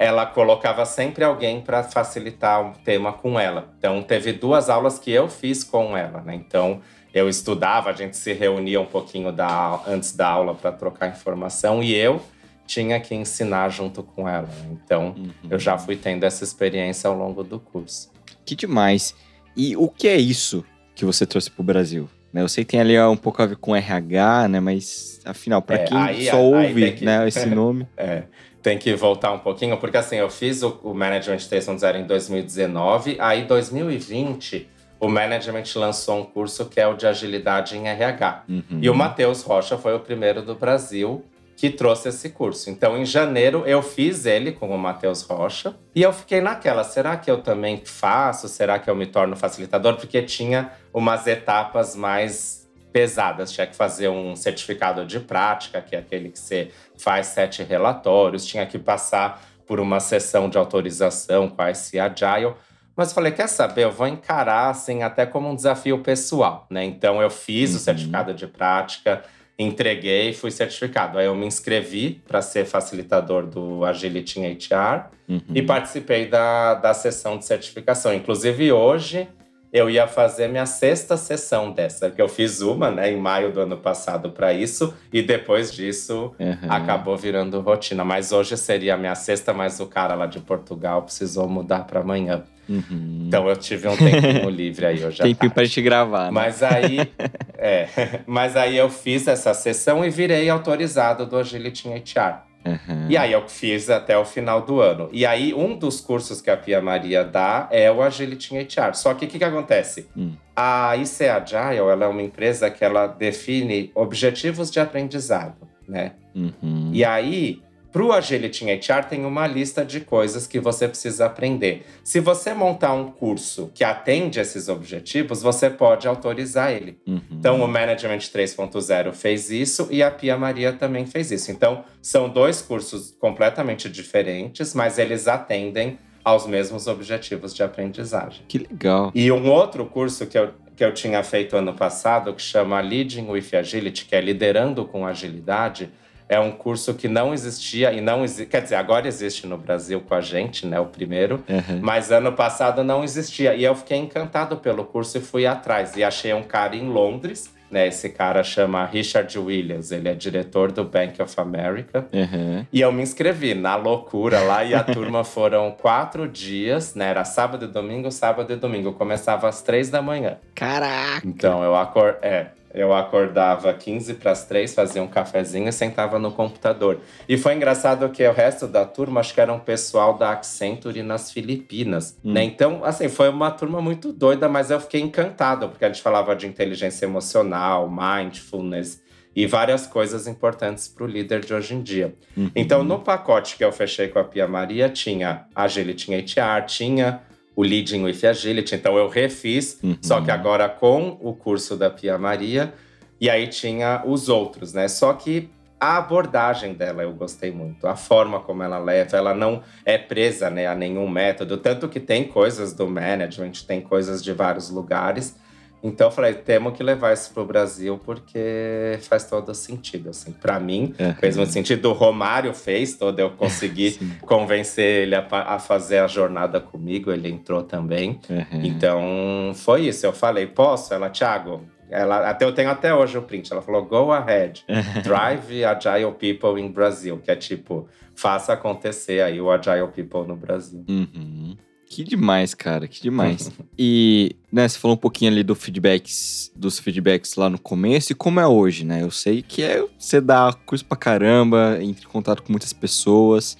ela 0.00 0.24
colocava 0.24 0.86
sempre 0.86 1.22
alguém 1.22 1.60
para 1.60 1.82
facilitar 1.82 2.66
o 2.66 2.72
tema 2.82 3.12
com 3.12 3.38
ela. 3.38 3.70
Então, 3.76 4.02
teve 4.02 4.32
duas 4.32 4.70
aulas 4.70 4.98
que 4.98 5.10
eu 5.10 5.28
fiz 5.28 5.62
com 5.62 5.94
ela, 5.94 6.22
né? 6.22 6.34
Então, 6.34 6.80
eu 7.12 7.28
estudava, 7.28 7.90
a 7.90 7.92
gente 7.92 8.16
se 8.16 8.32
reunia 8.32 8.80
um 8.80 8.86
pouquinho 8.86 9.30
da, 9.30 9.78
antes 9.86 10.16
da 10.16 10.26
aula 10.26 10.54
para 10.54 10.72
trocar 10.72 11.10
informação 11.10 11.82
e 11.82 11.94
eu 11.94 12.18
tinha 12.66 12.98
que 12.98 13.14
ensinar 13.14 13.68
junto 13.68 14.02
com 14.02 14.26
ela. 14.26 14.46
Né? 14.46 14.78
Então, 14.82 15.14
uhum. 15.18 15.30
eu 15.50 15.58
já 15.58 15.76
fui 15.76 15.96
tendo 15.96 16.24
essa 16.24 16.44
experiência 16.44 17.06
ao 17.06 17.14
longo 17.14 17.44
do 17.44 17.60
curso. 17.60 18.10
Que 18.46 18.56
demais! 18.56 19.14
E 19.54 19.76
o 19.76 19.86
que 19.86 20.08
é 20.08 20.16
isso 20.16 20.64
que 20.94 21.04
você 21.04 21.26
trouxe 21.26 21.50
para 21.50 21.60
o 21.60 21.64
Brasil? 21.64 22.08
Né, 22.32 22.40
eu 22.40 22.48
sei 22.48 22.64
que 22.64 22.70
tem 22.70 22.80
ali 22.80 22.98
um 22.98 23.16
pouco 23.18 23.42
a 23.42 23.46
ver 23.46 23.56
com 23.56 23.76
RH, 23.76 24.48
né? 24.48 24.60
Mas 24.60 25.20
afinal, 25.26 25.60
para 25.60 25.76
é, 25.76 25.84
quem 25.84 25.98
aí, 25.98 26.26
só 26.26 26.36
aí 26.36 26.68
ouve 26.68 26.92
que... 26.92 27.04
né, 27.04 27.26
esse 27.28 27.44
nome. 27.44 27.86
é 27.98 28.22
tem 28.62 28.78
que 28.78 28.94
voltar 28.94 29.32
um 29.32 29.38
pouquinho, 29.38 29.76
porque 29.78 29.96
assim, 29.96 30.16
eu 30.16 30.30
fiz 30.30 30.62
o, 30.62 30.78
o 30.82 30.94
Management 30.94 31.38
3.0 31.38 32.00
em 32.00 32.04
2019, 32.04 33.16
aí 33.18 33.44
2020 33.44 34.68
o 35.00 35.08
Management 35.08 35.64
lançou 35.76 36.20
um 36.20 36.24
curso 36.24 36.66
que 36.66 36.78
é 36.78 36.86
o 36.86 36.94
de 36.94 37.06
agilidade 37.06 37.76
em 37.76 37.88
RH. 37.88 38.44
Uhum. 38.46 38.62
E 38.82 38.90
o 38.90 38.94
Matheus 38.94 39.42
Rocha 39.42 39.78
foi 39.78 39.94
o 39.94 40.00
primeiro 40.00 40.42
do 40.42 40.54
Brasil 40.54 41.24
que 41.56 41.68
trouxe 41.68 42.08
esse 42.08 42.30
curso. 42.30 42.70
Então, 42.70 42.96
em 42.96 43.04
janeiro, 43.04 43.64
eu 43.66 43.82
fiz 43.82 44.24
ele 44.24 44.52
com 44.52 44.68
o 44.68 44.78
Matheus 44.78 45.22
Rocha 45.22 45.74
e 45.94 46.02
eu 46.02 46.12
fiquei 46.12 46.40
naquela: 46.40 46.84
será 46.84 47.16
que 47.16 47.30
eu 47.30 47.42
também 47.42 47.82
faço? 47.84 48.48
Será 48.48 48.78
que 48.78 48.88
eu 48.88 48.94
me 48.94 49.06
torno 49.06 49.36
facilitador? 49.36 49.96
Porque 49.96 50.22
tinha 50.22 50.70
umas 50.92 51.26
etapas 51.26 51.96
mais 51.96 52.59
pesadas. 52.92 53.52
Tinha 53.52 53.66
que 53.66 53.76
fazer 53.76 54.08
um 54.08 54.36
certificado 54.36 55.04
de 55.04 55.20
prática, 55.20 55.80
que 55.80 55.94
é 55.94 55.98
aquele 55.98 56.30
que 56.30 56.38
você 56.38 56.70
faz 56.98 57.28
sete 57.28 57.62
relatórios, 57.62 58.46
tinha 58.46 58.66
que 58.66 58.78
passar 58.78 59.42
por 59.66 59.78
uma 59.80 60.00
sessão 60.00 60.48
de 60.48 60.58
autorização 60.58 61.48
com 61.48 61.62
a 61.62 61.70
IC 61.70 61.98
Agile. 61.98 62.54
Mas 62.96 63.12
falei, 63.12 63.32
quer 63.32 63.48
saber? 63.48 63.84
Eu 63.84 63.92
vou 63.92 64.06
encarar 64.06 64.68
assim 64.68 65.02
até 65.02 65.24
como 65.24 65.48
um 65.48 65.54
desafio 65.54 66.00
pessoal, 66.00 66.66
né? 66.68 66.84
Então 66.84 67.22
eu 67.22 67.30
fiz 67.30 67.70
uhum. 67.70 67.76
o 67.76 67.78
certificado 67.78 68.34
de 68.34 68.46
prática, 68.46 69.22
entreguei, 69.58 70.32
fui 70.32 70.50
certificado. 70.50 71.18
Aí 71.18 71.26
eu 71.26 71.34
me 71.34 71.46
inscrevi 71.46 72.20
para 72.26 72.42
ser 72.42 72.64
facilitador 72.64 73.46
do 73.46 73.84
Agility 73.84 74.40
em 74.40 74.52
HR 74.52 75.10
uhum. 75.28 75.40
e 75.54 75.62
participei 75.62 76.26
da, 76.26 76.74
da 76.74 76.92
sessão 76.92 77.38
de 77.38 77.44
certificação. 77.44 78.12
Inclusive 78.12 78.72
hoje 78.72 79.28
eu 79.72 79.88
ia 79.88 80.06
fazer 80.06 80.48
minha 80.48 80.66
sexta 80.66 81.16
sessão 81.16 81.70
dessa, 81.70 82.10
que 82.10 82.20
eu 82.20 82.28
fiz 82.28 82.60
uma, 82.60 82.90
né, 82.90 83.12
em 83.12 83.16
maio 83.16 83.52
do 83.52 83.60
ano 83.60 83.76
passado 83.76 84.30
para 84.30 84.52
isso, 84.52 84.94
e 85.12 85.22
depois 85.22 85.72
disso 85.72 86.32
uhum. 86.38 86.56
acabou 86.68 87.16
virando 87.16 87.60
rotina. 87.60 88.04
Mas 88.04 88.32
hoje 88.32 88.56
seria 88.56 88.94
a 88.94 88.96
minha 88.96 89.14
sexta, 89.14 89.52
mas 89.52 89.78
o 89.78 89.86
cara 89.86 90.14
lá 90.14 90.26
de 90.26 90.40
Portugal 90.40 91.02
precisou 91.02 91.48
mudar 91.48 91.84
para 91.84 92.00
amanhã. 92.00 92.42
Uhum. 92.68 93.24
Então 93.26 93.48
eu 93.48 93.56
tive 93.56 93.88
um 93.88 93.96
tempinho 93.96 94.48
livre 94.50 94.86
aí 94.86 95.04
hoje. 95.04 95.22
Tempinho 95.22 95.50
para 95.50 95.64
gente 95.64 95.82
gravar. 95.82 96.26
Né? 96.26 96.30
Mas 96.30 96.62
aí, 96.62 96.98
é, 97.58 97.88
mas 98.26 98.56
aí 98.56 98.76
eu 98.76 98.88
fiz 98.88 99.26
essa 99.26 99.52
sessão 99.54 100.04
e 100.04 100.10
virei 100.10 100.48
autorizado 100.48 101.26
do 101.26 101.36
Agility 101.36 101.88
HR. 101.88 102.49
Uhum. 102.64 103.06
E 103.08 103.16
aí 103.16 103.32
eu 103.32 103.48
fiz 103.48 103.88
até 103.88 104.16
o 104.18 104.24
final 104.24 104.62
do 104.62 104.80
ano. 104.80 105.08
E 105.12 105.24
aí, 105.24 105.54
um 105.54 105.76
dos 105.76 106.00
cursos 106.00 106.40
que 106.40 106.50
a 106.50 106.56
Pia 106.56 106.80
Maria 106.80 107.24
dá 107.24 107.68
é 107.70 107.90
o 107.90 108.02
Agility 108.02 108.54
em 108.54 108.58
HR. 108.58 108.94
Só 108.94 109.14
que 109.14 109.24
o 109.24 109.28
que, 109.28 109.38
que 109.38 109.44
acontece? 109.44 110.08
Hum. 110.16 110.32
A 110.54 110.94
IC 110.96 111.26
Agile 111.26 111.78
ela 111.78 112.04
é 112.04 112.08
uma 112.08 112.22
empresa 112.22 112.70
que 112.70 112.84
ela 112.84 113.06
define 113.06 113.90
objetivos 113.94 114.70
de 114.70 114.78
aprendizado, 114.78 115.56
né? 115.88 116.12
Uhum. 116.34 116.90
E 116.92 117.04
aí, 117.04 117.62
para 117.92 118.02
o 118.02 118.12
Agility 118.12 118.64
em 118.64 118.74
HR 118.74 119.08
tem 119.08 119.24
uma 119.24 119.46
lista 119.46 119.84
de 119.84 120.00
coisas 120.00 120.46
que 120.46 120.60
você 120.60 120.86
precisa 120.86 121.26
aprender. 121.26 121.84
Se 122.04 122.20
você 122.20 122.54
montar 122.54 122.94
um 122.94 123.10
curso 123.10 123.70
que 123.74 123.82
atende 123.82 124.38
esses 124.38 124.68
objetivos, 124.68 125.42
você 125.42 125.68
pode 125.68 126.06
autorizar 126.06 126.72
ele. 126.72 126.98
Uhum. 127.06 127.20
Então, 127.30 127.62
o 127.62 127.68
Management 127.68 128.18
3.0 128.18 129.12
fez 129.12 129.50
isso 129.50 129.88
e 129.90 130.02
a 130.02 130.10
Pia 130.10 130.36
Maria 130.36 130.72
também 130.72 131.04
fez 131.04 131.30
isso. 131.30 131.50
Então, 131.50 131.84
são 132.00 132.28
dois 132.28 132.62
cursos 132.62 133.16
completamente 133.18 133.88
diferentes, 133.88 134.72
mas 134.74 134.98
eles 134.98 135.26
atendem 135.26 135.98
aos 136.24 136.46
mesmos 136.46 136.86
objetivos 136.86 137.54
de 137.54 137.62
aprendizagem. 137.62 138.44
Que 138.46 138.58
legal. 138.58 139.10
E 139.14 139.32
um 139.32 139.50
outro 139.50 139.86
curso 139.86 140.26
que 140.26 140.38
eu, 140.38 140.50
que 140.76 140.84
eu 140.84 140.92
tinha 140.92 141.22
feito 141.22 141.56
ano 141.56 141.74
passado, 141.74 142.32
que 142.34 142.42
chama 142.42 142.80
Leading 142.80 143.28
with 143.28 143.54
Agility, 143.54 144.04
que 144.04 144.14
é 144.14 144.20
liderando 144.20 144.84
com 144.84 145.06
agilidade, 145.06 145.90
é 146.30 146.38
um 146.38 146.52
curso 146.52 146.94
que 146.94 147.08
não 147.08 147.34
existia 147.34 147.92
e 147.92 148.00
não 148.00 148.22
existe. 148.22 148.46
Quer 148.46 148.62
dizer, 148.62 148.76
agora 148.76 149.08
existe 149.08 149.48
no 149.48 149.58
Brasil 149.58 150.00
com 150.00 150.14
a 150.14 150.20
gente, 150.20 150.64
né? 150.64 150.78
O 150.78 150.86
primeiro. 150.86 151.42
Uhum. 151.48 151.80
Mas 151.82 152.12
ano 152.12 152.32
passado 152.32 152.84
não 152.84 153.02
existia. 153.02 153.56
E 153.56 153.64
eu 153.64 153.74
fiquei 153.74 153.98
encantado 153.98 154.56
pelo 154.58 154.84
curso 154.84 155.18
e 155.18 155.20
fui 155.20 155.44
atrás. 155.44 155.96
E 155.96 156.04
achei 156.04 156.32
um 156.32 156.44
cara 156.44 156.76
em 156.76 156.88
Londres. 156.88 157.52
Né, 157.68 157.86
esse 157.86 158.08
cara 158.08 158.42
chama 158.42 158.84
Richard 158.84 159.38
Williams, 159.38 159.92
ele 159.92 160.08
é 160.08 160.12
diretor 160.12 160.72
do 160.72 160.82
Bank 160.82 161.22
of 161.22 161.32
America. 161.40 162.04
Uhum. 162.12 162.66
E 162.72 162.80
eu 162.80 162.90
me 162.90 163.00
inscrevi 163.00 163.54
na 163.54 163.76
loucura 163.76 164.40
lá 164.40 164.64
e 164.64 164.74
a 164.74 164.82
turma 164.82 165.22
foram 165.22 165.70
quatro 165.70 166.26
dias, 166.26 166.96
né? 166.96 167.10
Era 167.10 167.24
sábado 167.24 167.66
e 167.66 167.68
domingo, 167.68 168.10
sábado 168.10 168.52
e 168.52 168.56
domingo. 168.56 168.90
começava 168.94 169.48
às 169.48 169.62
três 169.62 169.88
da 169.88 170.02
manhã. 170.02 170.38
Caraca! 170.52 171.24
Então 171.24 171.62
eu 171.62 171.76
acordei. 171.76 172.18
É, 172.28 172.46
eu 172.72 172.94
acordava 172.94 173.72
15 173.72 174.14
para 174.14 174.30
as 174.30 174.44
3, 174.44 174.72
fazia 174.72 175.02
um 175.02 175.08
cafezinho 175.08 175.68
e 175.68 175.72
sentava 175.72 176.18
no 176.18 176.30
computador. 176.30 177.00
E 177.28 177.36
foi 177.36 177.54
engraçado 177.54 178.08
que 178.10 178.26
o 178.26 178.32
resto 178.32 178.66
da 178.66 178.84
turma, 178.84 179.20
acho 179.20 179.34
que 179.34 179.40
era 179.40 179.52
um 179.52 179.58
pessoal 179.58 180.16
da 180.16 180.30
Accenture 180.32 181.02
nas 181.02 181.32
Filipinas, 181.32 182.16
hum. 182.24 182.32
né? 182.32 182.44
Então, 182.44 182.84
assim, 182.84 183.08
foi 183.08 183.28
uma 183.28 183.50
turma 183.50 183.80
muito 183.82 184.12
doida, 184.12 184.48
mas 184.48 184.70
eu 184.70 184.80
fiquei 184.80 185.00
encantado, 185.00 185.68
porque 185.68 185.84
a 185.84 185.88
gente 185.88 186.02
falava 186.02 186.34
de 186.36 186.46
inteligência 186.46 187.04
emocional, 187.06 187.90
mindfulness 187.90 189.02
e 189.34 189.46
várias 189.46 189.86
coisas 189.86 190.26
importantes 190.26 190.88
para 190.88 191.04
o 191.04 191.06
líder 191.06 191.40
de 191.40 191.54
hoje 191.54 191.74
em 191.74 191.82
dia. 191.82 192.14
Uhum. 192.36 192.50
Então, 192.54 192.82
no 192.82 192.98
pacote 192.98 193.56
que 193.56 193.64
eu 193.64 193.72
fechei 193.72 194.08
com 194.08 194.18
a 194.18 194.24
Pia 194.24 194.46
Maria, 194.46 194.88
tinha 194.88 195.46
Agility 195.54 196.12
HR, 196.14 196.66
tinha 196.66 197.22
o 197.54 197.62
Leading 197.62 198.04
with 198.04 198.24
Agility. 198.24 198.74
Então 198.74 198.96
eu 198.96 199.08
refiz, 199.08 199.78
uhum. 199.82 199.96
só 200.00 200.20
que 200.20 200.30
agora 200.30 200.68
com 200.68 201.18
o 201.20 201.34
curso 201.34 201.76
da 201.76 201.90
Pia 201.90 202.18
Maria. 202.18 202.72
E 203.20 203.28
aí 203.28 203.48
tinha 203.48 204.02
os 204.06 204.28
outros, 204.28 204.72
né? 204.72 204.88
Só 204.88 205.12
que 205.12 205.50
a 205.80 205.96
abordagem 205.96 206.74
dela 206.74 207.02
eu 207.02 207.12
gostei 207.12 207.50
muito, 207.50 207.86
a 207.86 207.96
forma 207.96 208.38
como 208.38 208.62
ela 208.62 208.78
leva, 208.78 209.16
ela 209.16 209.34
não 209.34 209.62
é 209.84 209.96
presa 209.96 210.50
né, 210.50 210.66
a 210.66 210.74
nenhum 210.74 211.08
método, 211.08 211.56
tanto 211.56 211.88
que 211.88 211.98
tem 211.98 212.24
coisas 212.24 212.74
do 212.74 212.86
management, 212.86 213.52
tem 213.66 213.80
coisas 213.80 214.22
de 214.22 214.30
vários 214.30 214.68
lugares, 214.68 215.36
então 215.82 216.08
eu 216.08 216.10
falei, 216.10 216.34
temos 216.34 216.76
que 216.76 216.82
levar 216.82 217.12
isso 217.12 217.32
pro 217.32 217.44
Brasil 217.44 217.98
porque 218.04 218.98
faz 219.02 219.24
todo 219.24 219.54
sentido, 219.54 220.10
assim. 220.10 220.32
Para 220.32 220.60
mim, 220.60 220.94
uhum. 220.98 221.14
fez 221.14 221.36
muito 221.36 221.52
sentido. 221.52 221.90
O 221.90 221.92
Romário 221.92 222.52
fez 222.52 222.96
todo, 222.96 223.18
eu 223.18 223.30
consegui 223.30 223.98
convencer 224.22 225.02
ele 225.02 225.14
a, 225.14 225.26
a, 225.30 225.58
fazer 225.58 225.98
a 225.98 226.06
jornada 226.06 226.60
comigo, 226.60 227.10
ele 227.10 227.30
entrou 227.30 227.62
também. 227.62 228.20
Uhum. 228.28 228.64
Então 228.64 229.52
foi 229.54 229.86
isso. 229.86 230.04
Eu 230.04 230.12
falei, 230.12 230.46
posso? 230.46 230.92
Ela, 230.92 231.08
Thiago, 231.08 231.62
ela, 231.90 232.28
até 232.28 232.44
eu 232.44 232.52
tenho 232.52 232.70
até 232.70 232.94
hoje 232.94 233.18
o 233.18 233.22
print. 233.22 233.52
Ela 233.52 233.62
falou: 233.62 233.84
"Go 233.84 234.12
ahead, 234.12 234.64
drive 235.02 235.64
agile 235.64 236.12
people 236.12 236.60
in 236.60 236.70
Brazil", 236.70 237.18
que 237.18 237.30
é 237.30 237.36
tipo, 237.36 237.88
faça 238.14 238.52
acontecer 238.52 239.22
aí 239.22 239.40
o 239.40 239.50
agile 239.50 239.88
people 239.88 240.26
no 240.26 240.36
Brasil. 240.36 240.84
Uhum. 240.88 241.56
Que 241.90 242.04
demais, 242.04 242.54
cara, 242.54 242.86
que 242.86 243.02
demais. 243.02 243.50
e, 243.76 244.36
né, 244.52 244.68
você 244.68 244.78
falou 244.78 244.94
um 244.96 245.00
pouquinho 245.00 245.32
ali 245.32 245.42
do 245.42 245.56
feedbacks, 245.56 246.52
dos 246.54 246.78
feedbacks 246.78 247.34
lá 247.34 247.50
no 247.50 247.58
começo 247.58 248.12
e 248.12 248.14
como 248.14 248.38
é 248.38 248.46
hoje, 248.46 248.84
né? 248.84 249.02
Eu 249.02 249.10
sei 249.10 249.42
que 249.42 249.60
é 249.60 249.84
você 249.98 250.20
dá 250.20 250.54
curso 250.64 250.84
pra 250.84 250.96
caramba, 250.96 251.78
entra 251.82 252.04
em 252.04 252.08
contato 252.08 252.44
com 252.44 252.52
muitas 252.52 252.72
pessoas. 252.72 253.58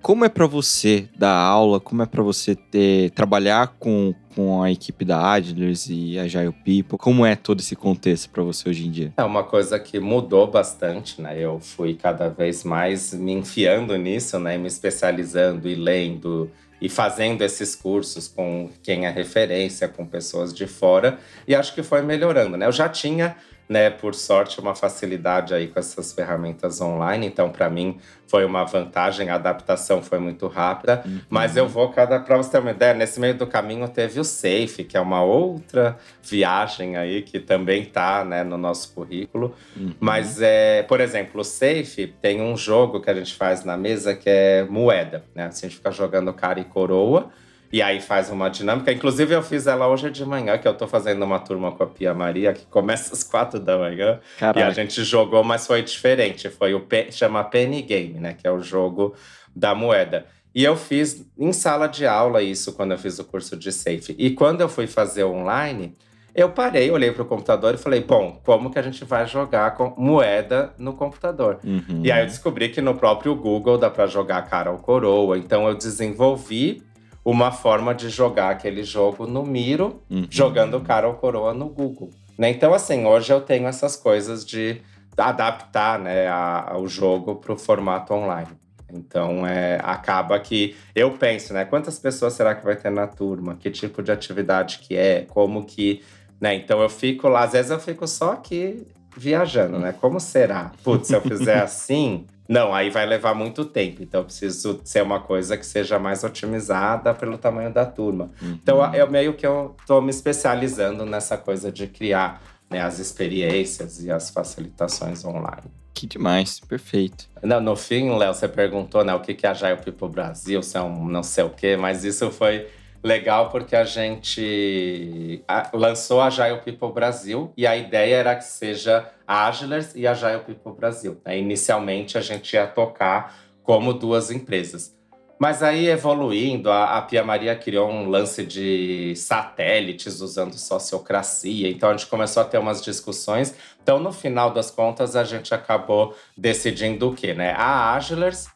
Como 0.00 0.24
é 0.24 0.30
para 0.30 0.46
você 0.46 1.10
dar 1.14 1.36
aula? 1.36 1.78
Como 1.78 2.02
é 2.02 2.06
para 2.06 2.22
você 2.22 2.56
ter 2.56 3.10
trabalhar 3.10 3.76
com, 3.78 4.14
com 4.34 4.62
a 4.62 4.72
equipe 4.72 5.04
da 5.04 5.34
Adlers 5.34 5.90
e 5.90 6.18
a 6.18 6.22
Agile 6.22 6.52
People? 6.64 6.96
Como 6.98 7.24
é 7.24 7.36
todo 7.36 7.60
esse 7.60 7.76
contexto 7.76 8.30
para 8.30 8.42
você 8.42 8.66
hoje 8.70 8.86
em 8.86 8.90
dia? 8.90 9.12
É 9.18 9.22
uma 9.22 9.44
coisa 9.44 9.78
que 9.78 10.00
mudou 10.00 10.50
bastante, 10.50 11.20
né? 11.20 11.38
Eu 11.38 11.60
fui 11.60 11.92
cada 11.92 12.30
vez 12.30 12.64
mais 12.64 13.12
me 13.12 13.30
enfiando 13.32 13.94
nisso, 13.98 14.38
né? 14.38 14.56
Me 14.56 14.68
especializando 14.68 15.68
e 15.68 15.74
lendo 15.74 16.50
e 16.82 16.88
fazendo 16.88 17.42
esses 17.42 17.76
cursos 17.76 18.26
com 18.26 18.68
quem 18.82 19.06
é 19.06 19.08
referência, 19.08 19.86
com 19.86 20.04
pessoas 20.04 20.52
de 20.52 20.66
fora, 20.66 21.16
e 21.46 21.54
acho 21.54 21.72
que 21.76 21.82
foi 21.82 22.02
melhorando, 22.02 22.56
né? 22.56 22.66
Eu 22.66 22.72
já 22.72 22.88
tinha 22.88 23.36
né, 23.72 23.88
por 23.88 24.14
sorte, 24.14 24.60
uma 24.60 24.74
facilidade 24.74 25.54
aí 25.54 25.66
com 25.66 25.78
essas 25.78 26.12
ferramentas 26.12 26.78
online. 26.80 27.26
Então, 27.26 27.50
para 27.50 27.70
mim, 27.70 27.98
foi 28.26 28.44
uma 28.44 28.64
vantagem. 28.64 29.30
A 29.30 29.36
adaptação 29.36 30.02
foi 30.02 30.18
muito 30.18 30.46
rápida. 30.46 31.02
Uhum. 31.06 31.20
Mas 31.30 31.56
eu 31.56 31.66
vou 31.66 31.88
cada. 31.90 32.20
Para 32.20 32.36
você 32.36 32.50
ter 32.50 32.58
uma 32.58 32.70
ideia, 32.70 32.92
nesse 32.92 33.18
meio 33.18 33.34
do 33.34 33.46
caminho 33.46 33.88
teve 33.88 34.20
o 34.20 34.24
Safe, 34.24 34.84
que 34.84 34.94
é 34.94 35.00
uma 35.00 35.22
outra 35.22 35.96
viagem 36.22 36.96
aí 36.96 37.22
que 37.22 37.40
também 37.40 37.86
tá 37.86 38.22
né, 38.24 38.44
no 38.44 38.58
nosso 38.58 38.92
currículo. 38.94 39.54
Uhum. 39.74 39.94
Mas, 39.98 40.42
é, 40.42 40.82
por 40.82 41.00
exemplo, 41.00 41.40
o 41.40 41.44
Safe 41.44 42.14
tem 42.20 42.42
um 42.42 42.54
jogo 42.54 43.00
que 43.00 43.08
a 43.08 43.14
gente 43.14 43.34
faz 43.34 43.64
na 43.64 43.76
mesa 43.76 44.14
que 44.14 44.28
é 44.28 44.64
moeda. 44.68 45.24
Né? 45.34 45.46
Assim, 45.46 45.66
a 45.66 45.68
gente 45.70 45.78
fica 45.78 45.90
jogando 45.90 46.32
cara 46.34 46.60
e 46.60 46.64
coroa. 46.64 47.30
E 47.72 47.80
aí 47.80 48.00
faz 48.00 48.28
uma 48.28 48.50
dinâmica. 48.50 48.92
Inclusive, 48.92 49.34
eu 49.34 49.42
fiz 49.42 49.66
ela 49.66 49.88
hoje 49.88 50.10
de 50.10 50.26
manhã, 50.26 50.58
que 50.58 50.68
eu 50.68 50.74
tô 50.74 50.86
fazendo 50.86 51.22
uma 51.24 51.38
turma 51.38 51.72
com 51.72 51.82
a 51.82 51.86
Pia 51.86 52.12
Maria, 52.12 52.52
que 52.52 52.66
começa 52.66 53.14
às 53.14 53.24
quatro 53.24 53.58
da 53.58 53.78
manhã. 53.78 54.20
Caraca. 54.38 54.60
E 54.60 54.62
a 54.62 54.70
gente 54.70 55.02
jogou, 55.02 55.42
mas 55.42 55.66
foi 55.66 55.82
diferente. 55.82 56.50
Foi 56.50 56.74
o 56.74 56.80
P, 56.80 57.10
chama 57.10 57.42
Penny 57.42 57.80
Game, 57.80 58.20
né? 58.20 58.34
Que 58.34 58.46
é 58.46 58.50
o 58.50 58.60
jogo 58.60 59.14
da 59.56 59.74
moeda. 59.74 60.26
E 60.54 60.62
eu 60.62 60.76
fiz 60.76 61.26
em 61.38 61.50
sala 61.50 61.86
de 61.86 62.06
aula 62.06 62.42
isso 62.42 62.74
quando 62.74 62.92
eu 62.92 62.98
fiz 62.98 63.18
o 63.18 63.24
curso 63.24 63.56
de 63.56 63.72
Safe. 63.72 64.14
E 64.18 64.30
quando 64.32 64.60
eu 64.60 64.68
fui 64.68 64.86
fazer 64.86 65.24
online, 65.24 65.96
eu 66.34 66.50
parei, 66.50 66.90
olhei 66.90 67.10
para 67.10 67.22
o 67.22 67.26
computador 67.26 67.74
e 67.74 67.78
falei: 67.78 68.02
bom, 68.02 68.38
como 68.44 68.70
que 68.70 68.78
a 68.78 68.82
gente 68.82 69.02
vai 69.04 69.26
jogar 69.26 69.74
com 69.74 69.94
moeda 69.96 70.74
no 70.76 70.92
computador? 70.92 71.58
Uhum. 71.64 72.02
E 72.04 72.12
aí 72.12 72.22
eu 72.22 72.26
descobri 72.26 72.68
que 72.68 72.82
no 72.82 72.94
próprio 72.94 73.34
Google 73.34 73.78
dá 73.78 73.88
para 73.88 74.06
jogar 74.06 74.42
cara 74.42 74.70
ou 74.70 74.78
coroa. 74.78 75.38
Então 75.38 75.66
eu 75.66 75.74
desenvolvi 75.74 76.82
uma 77.24 77.52
forma 77.52 77.94
de 77.94 78.08
jogar 78.08 78.50
aquele 78.50 78.82
jogo 78.82 79.26
no 79.26 79.44
Miro, 79.44 80.02
uhum. 80.10 80.26
jogando 80.28 80.80
cara 80.80 81.06
ou 81.06 81.14
coroa 81.14 81.54
no 81.54 81.68
Google. 81.68 82.10
Né? 82.36 82.50
Então, 82.50 82.74
assim, 82.74 83.06
hoje 83.06 83.32
eu 83.32 83.40
tenho 83.40 83.68
essas 83.68 83.96
coisas 83.96 84.44
de 84.44 84.80
adaptar 85.16 85.98
né, 85.98 86.28
a, 86.28 86.76
o 86.78 86.88
jogo 86.88 87.36
para 87.36 87.52
o 87.52 87.56
formato 87.56 88.12
online. 88.12 88.48
Então, 88.92 89.46
é, 89.46 89.78
acaba 89.82 90.38
que 90.38 90.76
eu 90.94 91.12
penso, 91.12 91.54
né? 91.54 91.64
Quantas 91.64 91.98
pessoas 91.98 92.34
será 92.34 92.54
que 92.54 92.64
vai 92.64 92.76
ter 92.76 92.90
na 92.90 93.06
turma? 93.06 93.56
Que 93.56 93.70
tipo 93.70 94.02
de 94.02 94.12
atividade 94.12 94.80
que 94.80 94.96
é? 94.96 95.22
Como 95.28 95.64
que... 95.64 96.02
Né? 96.40 96.54
Então, 96.56 96.82
eu 96.82 96.90
fico 96.90 97.28
lá... 97.28 97.44
Às 97.44 97.52
vezes 97.52 97.70
eu 97.70 97.78
fico 97.78 98.06
só 98.06 98.32
aqui 98.32 98.86
viajando, 99.16 99.78
né? 99.78 99.94
Como 99.98 100.20
será? 100.20 100.72
Putz, 100.82 101.08
se 101.08 101.14
eu 101.14 101.22
fizer 101.22 101.60
assim, 101.62 102.26
não, 102.48 102.74
aí 102.74 102.90
vai 102.90 103.06
levar 103.06 103.34
muito 103.34 103.64
tempo. 103.64 104.02
Então, 104.02 104.20
eu 104.20 104.24
preciso 104.24 104.80
ser 104.84 105.02
uma 105.02 105.20
coisa 105.20 105.56
que 105.56 105.64
seja 105.64 105.98
mais 105.98 106.24
otimizada 106.24 107.14
pelo 107.14 107.38
tamanho 107.38 107.72
da 107.72 107.86
turma. 107.86 108.30
Uhum. 108.40 108.58
Então, 108.62 108.94
eu 108.94 109.10
meio 109.10 109.34
que 109.34 109.46
eu 109.46 109.76
tô 109.86 110.00
me 110.00 110.10
especializando 110.10 111.06
nessa 111.06 111.36
coisa 111.38 111.70
de 111.70 111.86
criar 111.86 112.42
né, 112.68 112.80
as 112.80 112.98
experiências 112.98 114.02
e 114.02 114.10
as 114.10 114.30
facilitações 114.30 115.24
online. 115.24 115.70
Que 115.94 116.06
demais, 116.06 116.58
perfeito. 116.58 117.28
Não, 117.42 117.60
no 117.60 117.76
fim, 117.76 118.10
Léo, 118.16 118.34
você 118.34 118.48
perguntou 118.48 119.04
né, 119.04 119.14
o 119.14 119.20
que 119.20 119.36
é 119.46 119.48
a 119.48 119.52
Agile 119.52 119.76
People 119.76 120.08
Brasil, 120.08 120.62
se 120.62 120.76
é 120.76 120.80
um 120.80 121.06
não 121.06 121.22
sei 121.22 121.44
o 121.44 121.50
quê, 121.50 121.76
mas 121.76 122.02
isso 122.02 122.30
foi 122.30 122.66
legal 123.02 123.50
porque 123.50 123.74
a 123.74 123.84
gente 123.84 125.44
lançou 125.72 126.20
a 126.20 126.26
Agile 126.26 126.60
People 126.60 126.92
Brasil 126.92 127.52
e 127.56 127.66
a 127.66 127.76
ideia 127.76 128.16
era 128.16 128.36
que 128.36 128.44
seja 128.44 129.10
a 129.26 129.48
Agilers 129.48 129.94
e 129.94 130.06
a 130.06 130.12
Agile 130.12 130.40
People 130.40 130.72
Brasil. 130.72 131.20
Né? 131.24 131.38
Inicialmente 131.38 132.16
a 132.16 132.20
gente 132.20 132.54
ia 132.54 132.66
tocar 132.66 133.36
como 133.62 133.92
duas 133.92 134.30
empresas. 134.30 134.96
Mas 135.42 135.60
aí, 135.60 135.88
evoluindo, 135.88 136.70
a, 136.70 137.02
Pia 137.02 137.24
Maria 137.24 137.56
criou 137.56 137.90
um 137.90 138.08
lance 138.08 138.46
de 138.46 139.12
satélites 139.16 140.20
usando 140.20 140.56
sociocracia. 140.56 141.68
Então, 141.68 141.88
a 141.88 141.96
gente 141.96 142.06
começou 142.06 142.44
a 142.44 142.46
ter 142.46 142.58
umas 142.58 142.80
discussões. 142.80 143.52
Então, 143.82 143.98
no 143.98 144.12
final 144.12 144.52
das 144.52 144.70
contas, 144.70 145.16
a 145.16 145.24
gente 145.24 145.52
acabou 145.52 146.14
decidindo 146.38 147.10
o 147.10 147.12
quê? 147.12 147.34
Né? 147.34 147.54
A 147.58 147.96
Agilers 147.96 148.46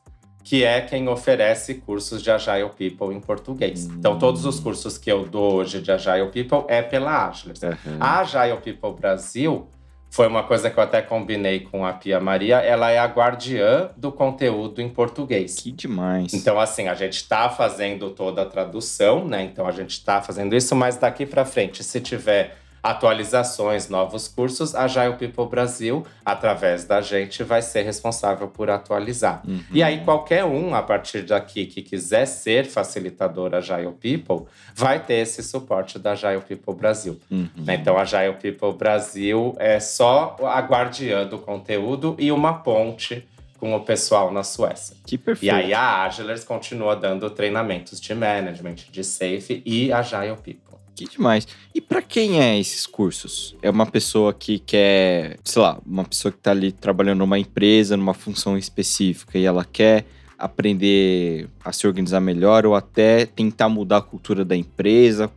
que 0.47 0.63
é 0.63 0.81
quem 0.81 1.09
oferece 1.09 1.75
cursos 1.75 2.23
de 2.23 2.31
Agile 2.31 2.71
People 2.79 3.13
em 3.13 3.19
português. 3.19 3.89
Hum. 3.89 3.97
Então, 3.99 4.17
todos 4.17 4.47
os 4.47 4.61
cursos 4.61 4.97
que 4.97 5.11
eu 5.11 5.25
dou 5.25 5.55
hoje 5.55 5.83
de 5.83 5.91
Agile 5.91 6.31
People 6.31 6.65
é 6.69 6.83
pela 6.83 7.27
Agilers. 7.27 7.61
Uhum. 7.63 7.97
A 7.99 8.21
Agile 8.21 8.59
People 8.63 8.93
Brasil 8.93 9.67
foi 10.09 10.29
uma 10.29 10.45
coisa 10.45 10.71
que 10.71 10.79
eu 10.79 10.85
até 10.85 11.03
combinei 11.03 11.59
com 11.59 11.85
a 11.85 11.93
Pia 11.93 12.21
Maria. 12.21 12.59
Ela 12.59 12.93
é 12.93 12.99
a 12.99 13.07
guardiã 13.07 13.91
do 13.97 14.13
conteúdo 14.13 14.81
em 14.81 14.89
português. 14.89 15.57
Que 15.57 15.73
demais. 15.73 16.33
Então, 16.33 16.61
assim, 16.61 16.87
a 16.87 16.95
gente 16.95 17.17
está 17.17 17.51
fazendo 17.51 18.11
toda 18.11 18.43
a 18.43 18.47
tradução, 18.47 19.27
né? 19.27 19.43
Então, 19.43 19.67
a 19.67 19.73
gente 19.73 19.91
está 19.91 20.23
fazendo 20.23 20.55
isso, 20.55 20.77
mas 20.77 20.97
daqui 20.97 21.27
para 21.27 21.45
frente, 21.45 21.83
se 21.83 22.01
tiver 22.01 22.57
atualizações, 22.91 23.89
novos 23.89 24.29
cursos, 24.29 24.75
a 24.75 24.85
Agile 24.85 25.15
People 25.15 25.49
Brasil, 25.49 26.07
através 26.25 26.85
da 26.85 27.01
gente, 27.01 27.43
vai 27.43 27.61
ser 27.61 27.83
responsável 27.83 28.49
por 28.49 28.71
atualizar. 28.71 29.43
Uhum. 29.47 29.61
E 29.73 29.83
aí, 29.83 30.05
qualquer 30.05 30.45
um, 30.45 30.75
a 30.75 30.83
partir 30.83 31.23
daqui, 31.23 31.67
que 31.67 31.83
quiser 31.83 32.27
ser 32.27 32.65
facilitador 32.65 33.55
Agile 33.55 33.93
People, 33.93 34.47
vai 34.75 35.01
ter 35.01 35.15
esse 35.15 35.43
suporte 35.43 35.99
da 35.99 36.13
Agile 36.13 36.41
People 36.41 36.75
Brasil. 36.75 37.21
Uhum. 37.31 37.49
Então, 37.69 37.97
a 37.97 38.03
Agile 38.03 38.35
People 38.35 38.73
Brasil 38.73 39.55
é 39.59 39.81
só 39.81 40.37
a 40.43 40.61
guardiã 40.61 41.27
do 41.27 41.39
conteúdo 41.39 42.15
e 42.19 42.31
uma 42.31 42.55
ponte 42.55 43.27
com 43.59 43.75
o 43.75 43.81
pessoal 43.81 44.31
na 44.31 44.43
Suécia. 44.43 44.97
Que 45.05 45.19
perfeito. 45.19 45.45
E 45.47 45.51
aí 45.51 45.75
a 45.75 46.05
Agilers 46.05 46.45
continua 46.45 46.95
dando 46.95 47.29
treinamentos 47.31 48.01
de 48.01 48.15
management, 48.15 48.77
de 48.91 49.03
safe 49.03 49.63
e 49.65 49.93
Agile 49.93 50.37
People. 50.37 50.79
Que 50.97 51.05
demais. 51.05 51.47
E 51.75 51.81
para 51.81 52.01
quem 52.01 52.41
é 52.41 52.59
esses 52.59 52.87
cursos? 52.87 53.55
É 53.61 53.69
uma 53.69 53.85
pessoa 53.85 54.33
que 54.33 54.59
quer, 54.59 55.39
sei 55.45 55.61
lá, 55.61 55.79
uma 55.85 56.05
pessoa 56.05 56.33
que 56.33 56.39
tá 56.39 56.53
ali 56.53 56.73
trabalhando 56.73 57.19
numa 57.19 57.39
empresa, 57.39 57.99
numa 57.99 58.15
função 58.15 58.57
específica 58.57 59.39
e 59.39 59.45
ela 59.45 59.63
quer 59.63 60.07
aprender 60.39 61.49
a 61.63 61.71
se 61.71 61.87
organizar 61.87 62.21
melhor 62.21 62.65
ou 62.65 62.75
até 62.75 63.27
tentar 63.27 63.69
mudar 63.69 63.99
a 63.99 64.03
cultura 64.03 64.43
da 64.43 64.57
empresa. 64.57 65.31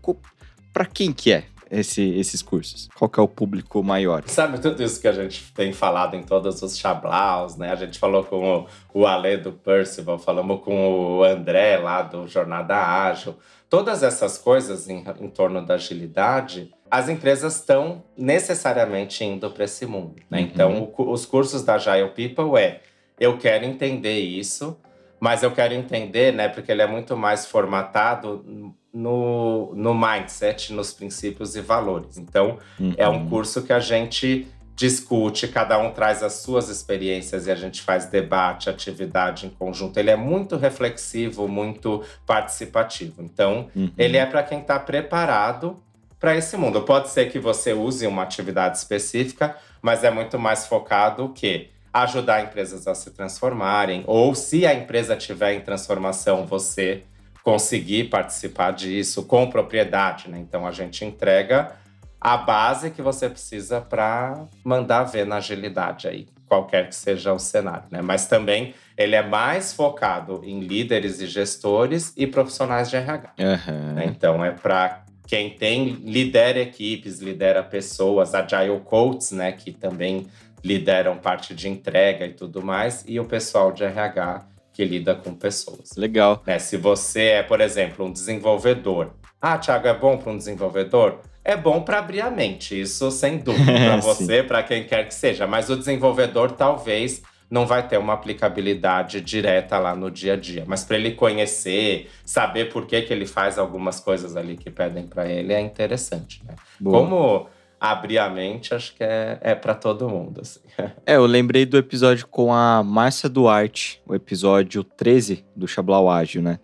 Para 0.72 0.86
quem 0.86 1.12
que 1.12 1.34
é? 1.34 1.44
Esse, 1.72 2.02
esses 2.02 2.42
cursos? 2.42 2.90
Qual 2.96 3.08
que 3.08 3.20
é 3.20 3.24
o 3.24 3.28
público 3.28 3.84
maior? 3.84 4.24
Sabe 4.26 4.60
tudo 4.60 4.82
isso 4.82 5.00
que 5.00 5.08
a 5.08 5.12
gente 5.12 5.54
tem 5.54 5.72
falado 5.72 6.16
em 6.16 6.24
todos 6.24 6.64
os 6.64 6.76
chablaus, 6.76 7.58
né? 7.58 7.72
A 7.72 7.76
gente 7.76 8.00
falou 8.00 8.24
com 8.24 8.66
o, 8.92 9.04
o 9.04 9.38
do 9.38 9.52
Percival, 9.52 10.18
falamos 10.18 10.62
com 10.64 11.20
o 11.20 11.24
André 11.24 11.78
lá 11.78 12.02
do 12.02 12.28
Jornada 12.28 12.76
Ágil. 12.76 13.36
Todas 13.70 14.02
essas 14.02 14.38
coisas 14.38 14.90
em, 14.90 15.04
em 15.20 15.30
torno 15.30 15.64
da 15.64 15.76
agilidade, 15.76 16.74
as 16.90 17.08
empresas 17.08 17.58
estão 17.58 18.04
necessariamente 18.18 19.24
indo 19.24 19.50
para 19.52 19.66
esse 19.66 19.86
mundo. 19.86 20.16
Né? 20.30 20.40
Uhum. 20.40 20.44
Então, 20.46 20.94
o, 20.98 21.12
os 21.12 21.26
cursos 21.26 21.64
da 21.64 21.76
Agile 21.76 22.10
People 22.10 22.60
é: 22.60 22.82
eu 23.20 23.38
quero 23.38 23.66
entender 23.66 24.20
isso, 24.20 24.76
mas 25.20 25.44
eu 25.44 25.52
quero 25.52 25.74
entender, 25.74 26.34
né, 26.34 26.48
porque 26.48 26.72
ele 26.72 26.82
é 26.82 26.88
muito 26.88 27.16
mais 27.16 27.46
formatado 27.46 28.74
no, 28.92 29.74
no 29.76 29.94
mindset, 29.94 30.74
nos 30.74 30.92
princípios 30.92 31.56
e 31.56 31.62
valores. 31.62 32.18
Então, 32.18 32.58
uhum. 32.80 32.94
é 32.98 33.08
um 33.08 33.18
uhum. 33.18 33.30
curso 33.30 33.62
que 33.64 33.74
a 33.74 33.80
gente 33.80 34.48
discute, 34.80 35.46
cada 35.50 35.78
um 35.78 35.92
traz 35.92 36.24
as 36.24 36.36
suas 36.36 36.70
experiências 36.70 37.48
e 37.48 37.52
a 37.52 37.56
gente 37.56 37.82
faz 37.82 38.06
debate, 38.06 38.70
atividade 38.70 39.46
em 39.46 39.50
conjunto. 39.50 39.98
Ele 39.98 40.10
é 40.10 40.16
muito 40.16 40.56
reflexivo, 40.56 41.50
muito 41.50 42.02
participativo. 42.26 43.22
Então, 43.22 43.70
uhum. 43.76 43.92
ele 43.98 44.16
é 44.16 44.26
para 44.26 44.42
quem 44.42 44.62
está 44.62 44.80
preparado 44.80 45.76
para 46.18 46.34
esse 46.34 46.56
mundo. 46.56 46.82
Pode 46.84 47.10
ser 47.10 47.30
que 47.30 47.38
você 47.40 47.74
use 47.74 48.08
uma 48.08 48.24
atividade 48.24 48.78
específica, 48.78 49.58
mas 49.82 50.06
é 50.06 50.10
muito 50.10 50.40
mais 50.40 50.66
focado 50.66 51.26
o 51.26 51.34
quê? 51.34 51.72
Ajudar 51.92 52.42
empresas 52.42 52.88
a 52.88 52.96
se 52.96 53.12
transformarem, 53.12 54.06
ou 54.08 54.34
se 54.34 54.66
a 54.66 54.74
empresa 54.74 55.14
estiver 55.14 55.56
em 55.56 55.60
transformação, 55.60 56.46
você 56.46 57.04
conseguir 57.44 58.06
participar 58.06 58.72
disso 58.72 59.24
com 59.24 59.50
propriedade, 59.50 60.30
né? 60.30 60.40
Então 60.40 60.66
a 60.66 60.72
gente 60.72 61.04
entrega 61.04 61.76
a 62.20 62.38
base 62.38 62.92
que 62.92 63.02
você 63.02 63.30
precisa 63.30 63.80
para 63.80 64.46
mandar 64.64 65.04
ver 65.04 65.26
na 65.26 65.38
agilidade 65.38 66.08
aí, 66.08 66.28
qualquer 66.48 66.90
que 66.90 66.96
seja 66.96 67.34
o 67.34 67.40
cenário, 67.40 67.86
né? 67.90 68.02
Mas 68.02 68.28
também 68.28 68.74
ele 68.98 69.16
é 69.16 69.26
mais 69.26 69.74
focado 69.74 70.42
em 70.44 70.60
líderes 70.60 71.22
e 71.22 71.28
gestores 71.28 72.14
e 72.18 72.28
profissionais 72.28 72.90
de 72.90 72.98
RH. 72.98 73.34
Uhum. 73.40 74.02
Então 74.04 74.44
é 74.44 74.52
para 74.52 75.04
quem 75.26 75.52
tem 75.52 75.90
lidera 76.04 76.60
equipes, 76.60 77.20
lidera 77.20 77.62
pessoas, 77.64 78.34
agile 78.34 78.80
coaches, 78.80 79.32
né, 79.32 79.52
que 79.52 79.72
também 79.72 80.28
lideram 80.64 81.18
parte 81.18 81.54
de 81.54 81.70
entrega 81.70 82.26
e 82.26 82.34
tudo 82.34 82.64
mais, 82.64 83.06
e 83.08 83.20
o 83.20 83.26
pessoal 83.26 83.72
de 83.72 83.84
RH 83.84 84.48
que 84.74 84.84
lida 84.84 85.14
com 85.14 85.36
pessoas. 85.36 85.92
Legal. 85.96 86.42
Né, 86.48 86.58
se 86.58 86.78
você 86.78 87.26
é, 87.26 87.44
por 87.44 87.62
exemplo, 87.62 88.06
um 88.06 88.12
desenvolvedor. 88.12 89.14
Ah, 89.40 89.58
Thiago, 89.58 89.88
é 89.88 89.94
bom 89.94 90.18
para 90.18 90.32
um 90.32 90.38
desenvolvedor? 90.38 91.20
É 91.50 91.58
bom 91.58 91.82
para 91.82 91.98
abrir 91.98 92.22
a 92.22 92.30
mente, 92.30 92.80
isso 92.80 93.10
sem 93.10 93.40
dúvida, 93.40 93.74
para 93.74 93.96
você, 94.02 94.44
para 94.44 94.62
quem 94.62 94.84
quer 94.84 95.08
que 95.08 95.14
seja. 95.16 95.48
Mas 95.48 95.68
o 95.68 95.76
desenvolvedor 95.76 96.52
talvez 96.52 97.24
não 97.50 97.66
vai 97.66 97.88
ter 97.88 97.98
uma 97.98 98.14
aplicabilidade 98.14 99.20
direta 99.20 99.80
lá 99.80 99.96
no 99.96 100.12
dia 100.12 100.34
a 100.34 100.36
dia. 100.36 100.64
Mas 100.68 100.84
para 100.84 100.98
ele 100.98 101.14
conhecer, 101.14 102.08
saber 102.24 102.72
por 102.72 102.86
que, 102.86 103.02
que 103.02 103.12
ele 103.12 103.26
faz 103.26 103.58
algumas 103.58 104.00
coisas 104.00 104.38
ali 104.38 104.56
que 104.56 104.70
pedem 104.70 105.08
para 105.08 105.28
ele, 105.28 105.52
é 105.52 105.60
interessante. 105.60 106.40
Né? 106.46 106.54
Como 106.84 107.48
abrir 107.80 108.20
a 108.20 108.30
mente, 108.30 108.76
acho 108.76 108.94
que 108.94 109.04
é, 109.04 109.40
é 109.42 109.56
para 109.56 109.74
todo 109.74 110.08
mundo. 110.08 110.42
Assim. 110.42 110.60
É, 111.04 111.16
eu 111.16 111.26
lembrei 111.26 111.66
do 111.66 111.78
episódio 111.78 112.28
com 112.28 112.54
a 112.54 112.84
Márcia 112.84 113.28
Duarte, 113.28 114.00
o 114.06 114.14
episódio 114.14 114.84
13 114.84 115.44
do 115.56 115.68
Chablau 115.68 116.12
Ágil, 116.12 116.44
né? 116.44 116.60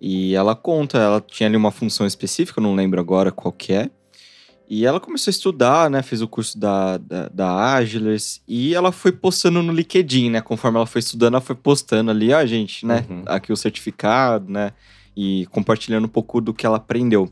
E 0.00 0.34
ela 0.34 0.56
conta, 0.56 0.96
ela 0.96 1.20
tinha 1.20 1.46
ali 1.46 1.58
uma 1.58 1.70
função 1.70 2.06
específica, 2.06 2.58
não 2.58 2.74
lembro 2.74 2.98
agora 2.98 3.30
qual 3.30 3.52
que 3.52 3.74
é, 3.74 3.90
e 4.70 4.86
ela 4.86 5.00
começou 5.00 5.30
a 5.30 5.32
estudar, 5.32 5.90
né? 5.90 6.00
Fez 6.00 6.22
o 6.22 6.28
curso 6.28 6.56
da, 6.56 6.96
da, 6.96 7.28
da 7.28 7.74
Agilers 7.74 8.40
e 8.46 8.72
ela 8.72 8.92
foi 8.92 9.10
postando 9.10 9.60
no 9.64 9.72
LinkedIn, 9.72 10.30
né? 10.30 10.40
Conforme 10.40 10.76
ela 10.76 10.86
foi 10.86 11.00
estudando, 11.00 11.34
ela 11.34 11.40
foi 11.40 11.56
postando 11.56 12.12
ali, 12.12 12.32
ó, 12.32 12.46
gente, 12.46 12.86
né? 12.86 13.04
Uhum. 13.10 13.24
Aqui 13.26 13.52
o 13.52 13.56
certificado, 13.56 14.48
né? 14.48 14.70
E 15.16 15.48
compartilhando 15.50 16.04
um 16.04 16.08
pouco 16.08 16.40
do 16.40 16.54
que 16.54 16.64
ela 16.64 16.76
aprendeu. 16.76 17.28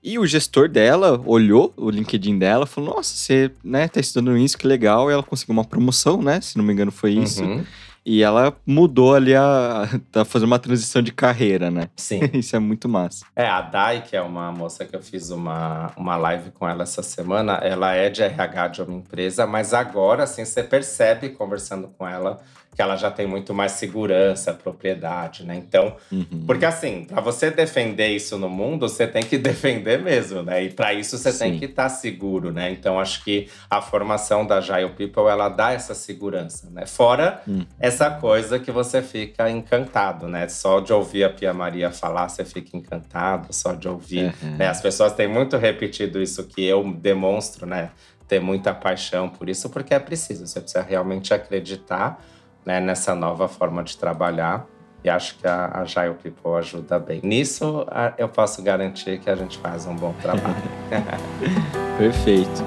E 0.00 0.16
o 0.16 0.24
gestor 0.24 0.68
dela 0.68 1.20
olhou 1.26 1.74
o 1.76 1.90
LinkedIn 1.90 2.38
dela 2.38 2.66
falou: 2.66 2.94
Nossa, 2.94 3.16
você 3.16 3.50
né, 3.64 3.88
tá 3.88 3.98
estudando 3.98 4.38
isso, 4.38 4.56
que 4.56 4.66
legal. 4.66 5.10
E 5.10 5.12
ela 5.12 5.24
conseguiu 5.24 5.54
uma 5.54 5.64
promoção, 5.64 6.22
né? 6.22 6.40
Se 6.40 6.56
não 6.56 6.64
me 6.64 6.72
engano, 6.72 6.92
foi 6.92 7.14
isso. 7.14 7.42
Uhum. 7.42 7.64
E 8.04 8.22
ela 8.22 8.56
mudou 8.66 9.14
ali 9.14 9.34
a. 9.34 9.88
tá 10.10 10.24
fazendo 10.24 10.48
uma 10.48 10.58
transição 10.58 11.02
de 11.02 11.12
carreira, 11.12 11.70
né? 11.70 11.88
Sim. 11.96 12.20
Isso 12.32 12.56
é 12.56 12.58
muito 12.58 12.88
massa. 12.88 13.26
É, 13.36 13.46
a 13.46 13.60
Dai, 13.60 14.02
que 14.02 14.16
é 14.16 14.22
uma 14.22 14.50
moça 14.50 14.84
que 14.84 14.96
eu 14.96 15.02
fiz 15.02 15.30
uma, 15.30 15.92
uma 15.96 16.16
live 16.16 16.50
com 16.50 16.68
ela 16.68 16.82
essa 16.82 17.02
semana, 17.02 17.54
ela 17.62 17.94
é 17.94 18.08
de 18.08 18.22
RH 18.22 18.68
de 18.68 18.82
uma 18.82 18.94
empresa, 18.94 19.46
mas 19.46 19.74
agora, 19.74 20.24
assim, 20.24 20.44
você 20.44 20.62
percebe 20.62 21.30
conversando 21.30 21.88
com 21.88 22.06
ela 22.08 22.40
que 22.74 22.80
ela 22.80 22.96
já 22.96 23.10
tem 23.10 23.26
muito 23.26 23.52
mais 23.52 23.72
segurança, 23.72 24.54
propriedade, 24.54 25.44
né? 25.44 25.56
Então, 25.56 25.96
uhum. 26.10 26.44
porque 26.46 26.64
assim, 26.64 27.04
para 27.04 27.20
você 27.20 27.50
defender 27.50 28.08
isso 28.08 28.38
no 28.38 28.48
mundo, 28.48 28.88
você 28.88 29.06
tem 29.06 29.22
que 29.22 29.36
defender 29.38 30.00
mesmo, 30.00 30.42
né? 30.42 30.64
E 30.64 30.70
para 30.70 30.94
isso 30.94 31.18
você 31.18 31.32
Sim. 31.32 31.38
tem 31.38 31.58
que 31.58 31.64
estar 31.66 31.84
tá 31.84 31.88
seguro, 31.88 32.52
né? 32.52 32.70
Então, 32.70 32.98
acho 32.98 33.24
que 33.24 33.48
a 33.68 33.82
formação 33.82 34.46
da 34.46 34.58
Agile 34.58 34.90
People 34.90 35.28
ela 35.28 35.48
dá 35.48 35.72
essa 35.72 35.94
segurança, 35.94 36.70
né? 36.70 36.86
Fora 36.86 37.42
uhum. 37.46 37.66
essa 37.78 38.10
coisa 38.10 38.58
que 38.58 38.70
você 38.70 39.02
fica 39.02 39.50
encantado, 39.50 40.28
né? 40.28 40.48
Só 40.48 40.80
de 40.80 40.92
ouvir 40.92 41.24
a 41.24 41.30
Pia 41.30 41.52
Maria 41.52 41.90
falar, 41.90 42.28
você 42.28 42.44
fica 42.44 42.76
encantado, 42.76 43.52
só 43.52 43.74
de 43.74 43.88
ouvir, 43.88 44.32
uhum. 44.42 44.56
né? 44.56 44.68
As 44.68 44.80
pessoas 44.80 45.12
têm 45.12 45.26
muito 45.26 45.56
repetido 45.56 46.22
isso 46.22 46.44
que 46.44 46.64
eu 46.64 46.92
demonstro, 46.92 47.66
né? 47.66 47.90
Ter 48.28 48.40
muita 48.40 48.72
paixão 48.72 49.28
por 49.28 49.48
isso, 49.48 49.68
porque 49.68 49.92
é 49.92 49.98
preciso, 49.98 50.46
você 50.46 50.60
precisa 50.60 50.82
realmente 50.82 51.34
acreditar 51.34 52.22
né, 52.64 52.80
nessa 52.80 53.14
nova 53.14 53.48
forma 53.48 53.82
de 53.82 53.96
trabalhar. 53.96 54.66
E 55.02 55.08
acho 55.08 55.38
que 55.38 55.46
a 55.46 55.80
Agile 55.80 56.14
People 56.14 56.58
ajuda 56.58 56.98
bem. 56.98 57.20
Nisso, 57.24 57.86
eu 58.18 58.28
posso 58.28 58.62
garantir 58.62 59.18
que 59.18 59.30
a 59.30 59.34
gente 59.34 59.56
faz 59.58 59.86
um 59.86 59.96
bom 59.96 60.14
trabalho. 60.20 60.54
Perfeito. 61.96 62.62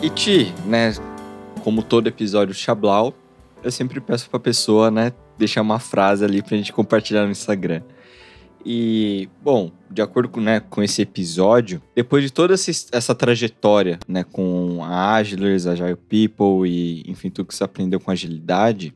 E 0.00 0.10
Ti, 0.10 0.54
né, 0.64 0.92
como 1.64 1.82
todo 1.82 2.08
episódio 2.08 2.54
Chablau, 2.54 3.14
eu 3.64 3.70
sempre 3.72 4.00
peço 4.00 4.30
pra 4.30 4.38
pessoa, 4.38 4.90
né, 4.90 5.12
deixar 5.36 5.62
uma 5.62 5.78
frase 5.78 6.24
ali 6.24 6.40
pra 6.40 6.56
gente 6.56 6.72
compartilhar 6.72 7.24
no 7.24 7.30
Instagram. 7.30 7.82
E, 8.64 9.28
bom, 9.42 9.70
de 9.90 10.00
acordo 10.00 10.28
com, 10.28 10.40
né, 10.40 10.60
com 10.60 10.82
esse 10.82 11.02
episódio, 11.02 11.82
depois 11.94 12.22
de 12.22 12.32
toda 12.32 12.54
essa, 12.54 12.70
essa 12.92 13.14
trajetória, 13.14 13.98
né, 14.06 14.24
com 14.24 14.82
a 14.84 15.14
Agilers, 15.14 15.66
Agile 15.66 15.96
People 15.96 16.68
e, 16.68 17.02
enfim, 17.10 17.30
tudo 17.30 17.46
que 17.46 17.54
você 17.54 17.64
aprendeu 17.64 17.98
com 17.98 18.10
agilidade, 18.10 18.94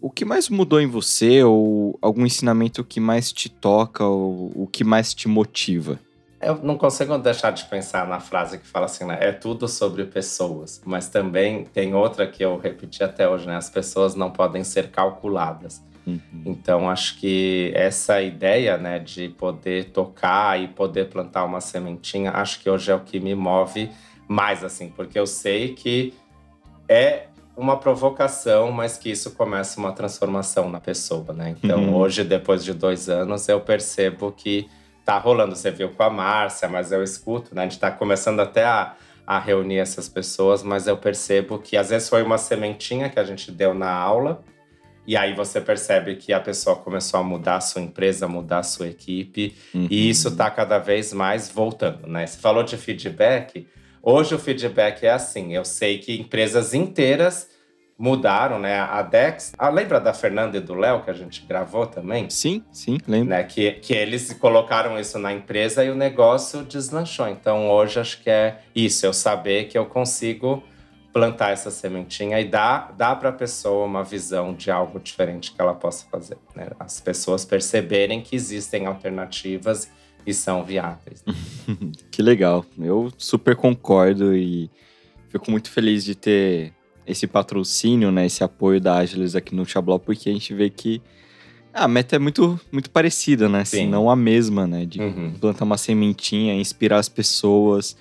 o 0.00 0.10
que 0.10 0.24
mais 0.24 0.48
mudou 0.48 0.80
em 0.80 0.86
você 0.86 1.42
ou 1.42 1.98
algum 2.00 2.24
ensinamento 2.24 2.84
que 2.84 3.00
mais 3.00 3.32
te 3.32 3.48
toca 3.48 4.04
ou 4.04 4.52
o 4.54 4.66
que 4.66 4.84
mais 4.84 5.12
te 5.12 5.26
motiva? 5.26 5.98
Eu 6.40 6.62
não 6.62 6.76
consigo 6.76 7.16
deixar 7.18 7.50
de 7.50 7.64
pensar 7.64 8.06
na 8.06 8.20
frase 8.20 8.58
que 8.58 8.66
fala 8.66 8.86
assim, 8.86 9.04
né? 9.04 9.18
É 9.20 9.32
tudo 9.32 9.66
sobre 9.66 10.04
pessoas. 10.04 10.80
Mas 10.84 11.08
também 11.08 11.64
tem 11.64 11.94
outra 11.94 12.26
que 12.26 12.44
eu 12.44 12.58
repeti 12.58 13.02
até 13.02 13.28
hoje, 13.28 13.46
né? 13.46 13.56
As 13.56 13.70
pessoas 13.70 14.14
não 14.14 14.30
podem 14.30 14.62
ser 14.62 14.90
calculadas. 14.90 15.82
Uhum. 16.06 16.20
Então, 16.46 16.88
acho 16.88 17.18
que 17.18 17.72
essa 17.74 18.22
ideia 18.22 18.78
né, 18.78 18.98
de 18.98 19.28
poder 19.30 19.86
tocar 19.86 20.60
e 20.60 20.68
poder 20.68 21.08
plantar 21.08 21.44
uma 21.44 21.60
sementinha, 21.60 22.30
acho 22.30 22.60
que 22.60 22.70
hoje 22.70 22.90
é 22.92 22.94
o 22.94 23.00
que 23.00 23.18
me 23.18 23.34
move 23.34 23.90
mais, 24.28 24.62
assim, 24.62 24.88
porque 24.88 25.18
eu 25.18 25.26
sei 25.26 25.74
que 25.74 26.14
é 26.88 27.26
uma 27.56 27.78
provocação, 27.78 28.70
mas 28.70 28.98
que 28.98 29.10
isso 29.10 29.32
começa 29.32 29.80
uma 29.80 29.92
transformação 29.92 30.68
na 30.68 30.78
pessoa, 30.78 31.32
né? 31.32 31.56
Então, 31.56 31.84
uhum. 31.84 31.96
hoje, 31.96 32.22
depois 32.22 32.62
de 32.62 32.74
dois 32.74 33.08
anos, 33.08 33.48
eu 33.48 33.60
percebo 33.60 34.30
que 34.30 34.68
tá 35.04 35.18
rolando. 35.18 35.56
Você 35.56 35.70
viu 35.70 35.88
com 35.88 36.02
a 36.02 36.10
Márcia, 36.10 36.68
mas 36.68 36.92
eu 36.92 37.02
escuto, 37.02 37.54
né? 37.54 37.62
A 37.62 37.64
gente 37.64 37.78
tá 37.78 37.90
começando 37.90 38.40
até 38.40 38.64
a, 38.64 38.94
a 39.26 39.38
reunir 39.38 39.78
essas 39.78 40.08
pessoas, 40.08 40.62
mas 40.62 40.86
eu 40.86 40.98
percebo 40.98 41.58
que 41.58 41.76
às 41.76 41.88
vezes 41.88 42.08
foi 42.08 42.22
uma 42.22 42.36
sementinha 42.36 43.08
que 43.08 43.18
a 43.18 43.24
gente 43.24 43.50
deu 43.50 43.72
na 43.72 43.90
aula, 43.90 44.42
e 45.06 45.16
aí 45.16 45.34
você 45.34 45.60
percebe 45.60 46.16
que 46.16 46.32
a 46.32 46.40
pessoa 46.40 46.76
começou 46.76 47.20
a 47.20 47.22
mudar 47.22 47.56
a 47.56 47.60
sua 47.60 47.82
empresa, 47.82 48.26
mudar 48.26 48.58
a 48.58 48.62
sua 48.62 48.88
equipe, 48.88 49.54
uhum. 49.74 49.86
e 49.90 50.08
isso 50.08 50.28
está 50.28 50.50
cada 50.50 50.78
vez 50.78 51.12
mais 51.12 51.48
voltando, 51.48 52.06
né? 52.06 52.26
Você 52.26 52.38
falou 52.38 52.62
de 52.62 52.76
feedback. 52.76 53.66
Hoje 54.02 54.34
o 54.34 54.38
feedback 54.38 55.04
é 55.04 55.10
assim: 55.10 55.54
eu 55.54 55.64
sei 55.64 55.98
que 55.98 56.20
empresas 56.20 56.74
inteiras 56.74 57.48
mudaram, 57.98 58.58
né? 58.58 58.78
A 58.78 59.02
Dex. 59.02 59.52
Ah, 59.58 59.70
lembra 59.70 59.98
da 59.98 60.12
Fernanda 60.12 60.56
e 60.58 60.60
do 60.60 60.74
Léo 60.74 61.02
que 61.02 61.10
a 61.10 61.14
gente 61.14 61.44
gravou 61.46 61.86
também? 61.86 62.28
Sim, 62.28 62.62
sim, 62.70 62.98
lembro. 63.06 63.30
Né? 63.30 63.42
Que, 63.44 63.72
que 63.72 63.94
eles 63.94 64.32
colocaram 64.34 64.98
isso 64.98 65.18
na 65.18 65.32
empresa 65.32 65.84
e 65.84 65.90
o 65.90 65.94
negócio 65.94 66.62
deslanchou. 66.62 67.28
Então 67.28 67.70
hoje 67.70 67.98
acho 67.98 68.22
que 68.22 68.30
é 68.30 68.60
isso, 68.74 69.06
eu 69.06 69.12
saber 69.12 69.68
que 69.68 69.78
eu 69.78 69.86
consigo 69.86 70.62
plantar 71.16 71.52
essa 71.52 71.70
sementinha 71.70 72.38
e 72.38 72.44
dar, 72.44 72.94
dar 72.94 73.16
para 73.16 73.30
a 73.30 73.32
pessoa 73.32 73.86
uma 73.86 74.04
visão 74.04 74.52
de 74.52 74.70
algo 74.70 75.00
diferente 75.00 75.50
que 75.50 75.58
ela 75.58 75.72
possa 75.72 76.04
fazer. 76.10 76.36
Né? 76.54 76.68
As 76.78 77.00
pessoas 77.00 77.42
perceberem 77.42 78.20
que 78.20 78.36
existem 78.36 78.84
alternativas 78.84 79.90
e 80.26 80.34
são 80.34 80.62
viáveis. 80.62 81.24
que 82.12 82.20
legal. 82.20 82.66
Eu 82.78 83.10
super 83.16 83.56
concordo 83.56 84.36
e 84.36 84.70
fico 85.30 85.50
muito 85.50 85.70
feliz 85.70 86.04
de 86.04 86.14
ter 86.14 86.74
esse 87.06 87.26
patrocínio, 87.26 88.12
né, 88.12 88.26
esse 88.26 88.44
apoio 88.44 88.78
da 88.78 88.96
Agilis 88.96 89.34
aqui 89.34 89.54
no 89.54 89.64
Xabló, 89.64 89.98
porque 89.98 90.28
a 90.28 90.32
gente 90.34 90.52
vê 90.52 90.68
que 90.68 91.00
a 91.72 91.88
meta 91.88 92.16
é 92.16 92.18
muito, 92.18 92.60
muito 92.70 92.90
parecida, 92.90 93.48
né? 93.48 93.64
Se 93.64 93.86
não 93.86 94.10
a 94.10 94.16
mesma, 94.16 94.66
né? 94.66 94.84
De 94.84 95.00
uhum. 95.00 95.32
plantar 95.40 95.64
uma 95.64 95.78
sementinha, 95.78 96.54
inspirar 96.54 96.98
as 96.98 97.08
pessoas, 97.08 97.96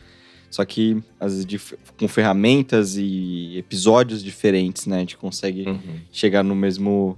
só 0.56 0.64
que 0.64 1.04
às 1.20 1.34
vezes 1.34 1.76
com 2.00 2.08
ferramentas 2.08 2.96
e 2.96 3.58
episódios 3.58 4.24
diferentes, 4.24 4.86
né? 4.86 4.96
A 4.96 5.00
gente 5.00 5.18
consegue 5.18 5.68
uhum. 5.68 6.00
chegar 6.14 6.46
no 6.46 6.56
mesmo 6.56 7.18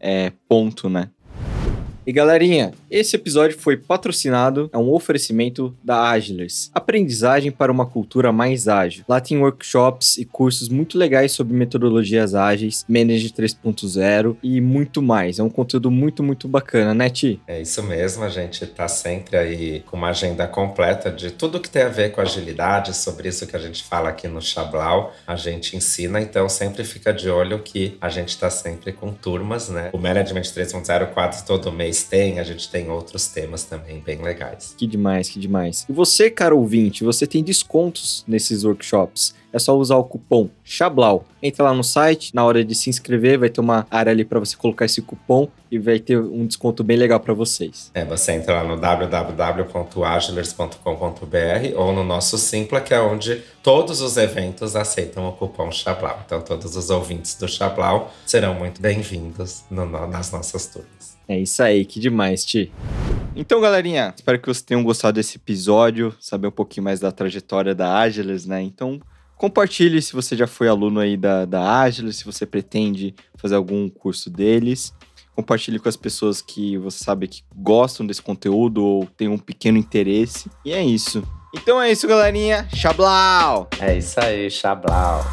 é, 0.00 0.32
ponto, 0.48 0.88
né? 0.88 1.10
E 2.06 2.12
galerinha, 2.12 2.72
esse 2.90 3.14
episódio 3.14 3.58
foi 3.58 3.76
patrocinado, 3.76 4.70
é 4.72 4.78
um 4.78 4.90
oferecimento 4.90 5.76
da 5.84 6.10
Agilers, 6.10 6.70
aprendizagem 6.74 7.52
para 7.52 7.70
uma 7.70 7.84
cultura 7.84 8.32
mais 8.32 8.68
ágil. 8.68 9.04
Lá 9.06 9.20
tem 9.20 9.38
workshops 9.38 10.16
e 10.16 10.24
cursos 10.24 10.70
muito 10.70 10.96
legais 10.96 11.32
sobre 11.32 11.54
metodologias 11.54 12.34
ágeis, 12.34 12.86
Manage 12.88 13.28
3.0 13.30 14.36
e 14.42 14.62
muito 14.62 15.02
mais. 15.02 15.38
É 15.38 15.42
um 15.42 15.50
conteúdo 15.50 15.90
muito, 15.90 16.22
muito 16.22 16.48
bacana, 16.48 16.94
né, 16.94 17.10
Ti? 17.10 17.38
É 17.46 17.60
isso 17.60 17.82
mesmo, 17.82 18.24
a 18.24 18.30
gente 18.30 18.66
tá 18.66 18.88
sempre 18.88 19.36
aí 19.36 19.80
com 19.80 19.98
uma 19.98 20.08
agenda 20.08 20.48
completa 20.48 21.10
de 21.10 21.30
tudo 21.30 21.60
que 21.60 21.68
tem 21.68 21.82
a 21.82 21.88
ver 21.88 22.12
com 22.12 22.22
agilidade, 22.22 22.96
sobre 22.96 23.28
isso 23.28 23.46
que 23.46 23.54
a 23.54 23.60
gente 23.60 23.84
fala 23.84 24.08
aqui 24.08 24.26
no 24.26 24.40
Chablau, 24.40 25.14
a 25.26 25.36
gente 25.36 25.76
ensina, 25.76 26.18
então 26.20 26.48
sempre 26.48 26.82
fica 26.82 27.12
de 27.12 27.28
olho 27.28 27.58
que 27.58 27.98
a 28.00 28.08
gente 28.08 28.38
tá 28.38 28.48
sempre 28.48 28.90
com 28.90 29.12
turmas, 29.12 29.68
né? 29.68 29.90
O 29.92 29.98
Management 29.98 30.42
3.0 30.42 31.12
quase 31.12 31.44
todo 31.44 31.70
mês 31.70 31.89
tem, 31.92 32.38
a 32.38 32.44
gente 32.44 32.70
tem 32.70 32.90
outros 32.90 33.28
temas 33.28 33.64
também 33.64 34.00
bem 34.00 34.22
legais. 34.22 34.74
Que 34.76 34.86
demais, 34.86 35.28
que 35.28 35.38
demais. 35.38 35.86
E 35.88 35.92
você, 35.92 36.30
cara 36.30 36.54
ouvinte, 36.54 37.04
você 37.04 37.26
tem 37.26 37.42
descontos 37.42 38.24
nesses 38.26 38.64
workshops. 38.64 39.34
É 39.52 39.58
só 39.58 39.76
usar 39.76 39.96
o 39.96 40.04
cupom 40.04 40.48
Chablau. 40.62 41.24
Entra 41.42 41.64
lá 41.64 41.74
no 41.74 41.82
site, 41.82 42.32
na 42.34 42.44
hora 42.44 42.64
de 42.64 42.74
se 42.74 42.88
inscrever, 42.88 43.38
vai 43.38 43.48
ter 43.48 43.60
uma 43.60 43.86
área 43.90 44.12
ali 44.12 44.24
para 44.24 44.38
você 44.38 44.56
colocar 44.56 44.84
esse 44.84 45.02
cupom 45.02 45.48
e 45.70 45.78
vai 45.78 45.98
ter 45.98 46.18
um 46.18 46.46
desconto 46.46 46.84
bem 46.84 46.96
legal 46.96 47.18
para 47.18 47.34
vocês. 47.34 47.90
É, 47.94 48.04
você 48.04 48.32
entra 48.32 48.62
lá 48.62 48.68
no 48.68 48.80
www.agilers.com.br 48.80 51.76
ou 51.76 51.92
no 51.92 52.04
nosso 52.04 52.38
Simpla, 52.38 52.80
que 52.80 52.94
é 52.94 53.00
onde 53.00 53.42
todos 53.62 54.00
os 54.00 54.16
eventos 54.16 54.76
aceitam 54.76 55.28
o 55.28 55.32
cupom 55.32 55.72
Chablau. 55.72 56.22
Então, 56.24 56.40
todos 56.40 56.76
os 56.76 56.90
ouvintes 56.90 57.34
do 57.34 57.48
Chablau 57.48 58.12
serão 58.24 58.54
muito 58.54 58.80
bem-vindos 58.80 59.64
no, 59.70 59.86
nas 59.86 60.30
nossas 60.30 60.66
turmas. 60.66 61.18
É 61.30 61.38
isso 61.38 61.62
aí, 61.62 61.84
que 61.84 62.00
demais, 62.00 62.44
Ti. 62.44 62.72
Então, 63.36 63.60
galerinha, 63.60 64.12
espero 64.16 64.36
que 64.36 64.46
vocês 64.46 64.62
tenham 64.62 64.82
gostado 64.82 65.14
desse 65.14 65.36
episódio, 65.36 66.12
saber 66.18 66.48
um 66.48 66.50
pouquinho 66.50 66.82
mais 66.82 66.98
da 66.98 67.12
trajetória 67.12 67.72
da 67.72 67.98
Agiles, 67.98 68.46
né? 68.46 68.60
Então, 68.60 69.00
compartilhe 69.36 70.02
se 70.02 70.12
você 70.12 70.36
já 70.36 70.48
foi 70.48 70.66
aluno 70.66 70.98
aí 70.98 71.16
da, 71.16 71.44
da 71.44 71.82
Agiles, 71.82 72.16
se 72.16 72.24
você 72.24 72.44
pretende 72.44 73.14
fazer 73.36 73.54
algum 73.54 73.88
curso 73.88 74.28
deles. 74.28 74.92
Compartilhe 75.32 75.78
com 75.78 75.88
as 75.88 75.96
pessoas 75.96 76.42
que 76.42 76.76
você 76.78 77.04
sabe 77.04 77.28
que 77.28 77.44
gostam 77.54 78.04
desse 78.04 78.20
conteúdo 78.20 78.84
ou 78.84 79.06
tem 79.06 79.28
um 79.28 79.38
pequeno 79.38 79.78
interesse. 79.78 80.50
E 80.64 80.72
é 80.72 80.84
isso. 80.84 81.22
Então 81.54 81.80
é 81.80 81.92
isso, 81.92 82.08
galerinha. 82.08 82.68
Xablau! 82.74 83.68
É 83.78 83.96
isso 83.96 84.18
aí, 84.18 84.50
Xablau. 84.50 85.24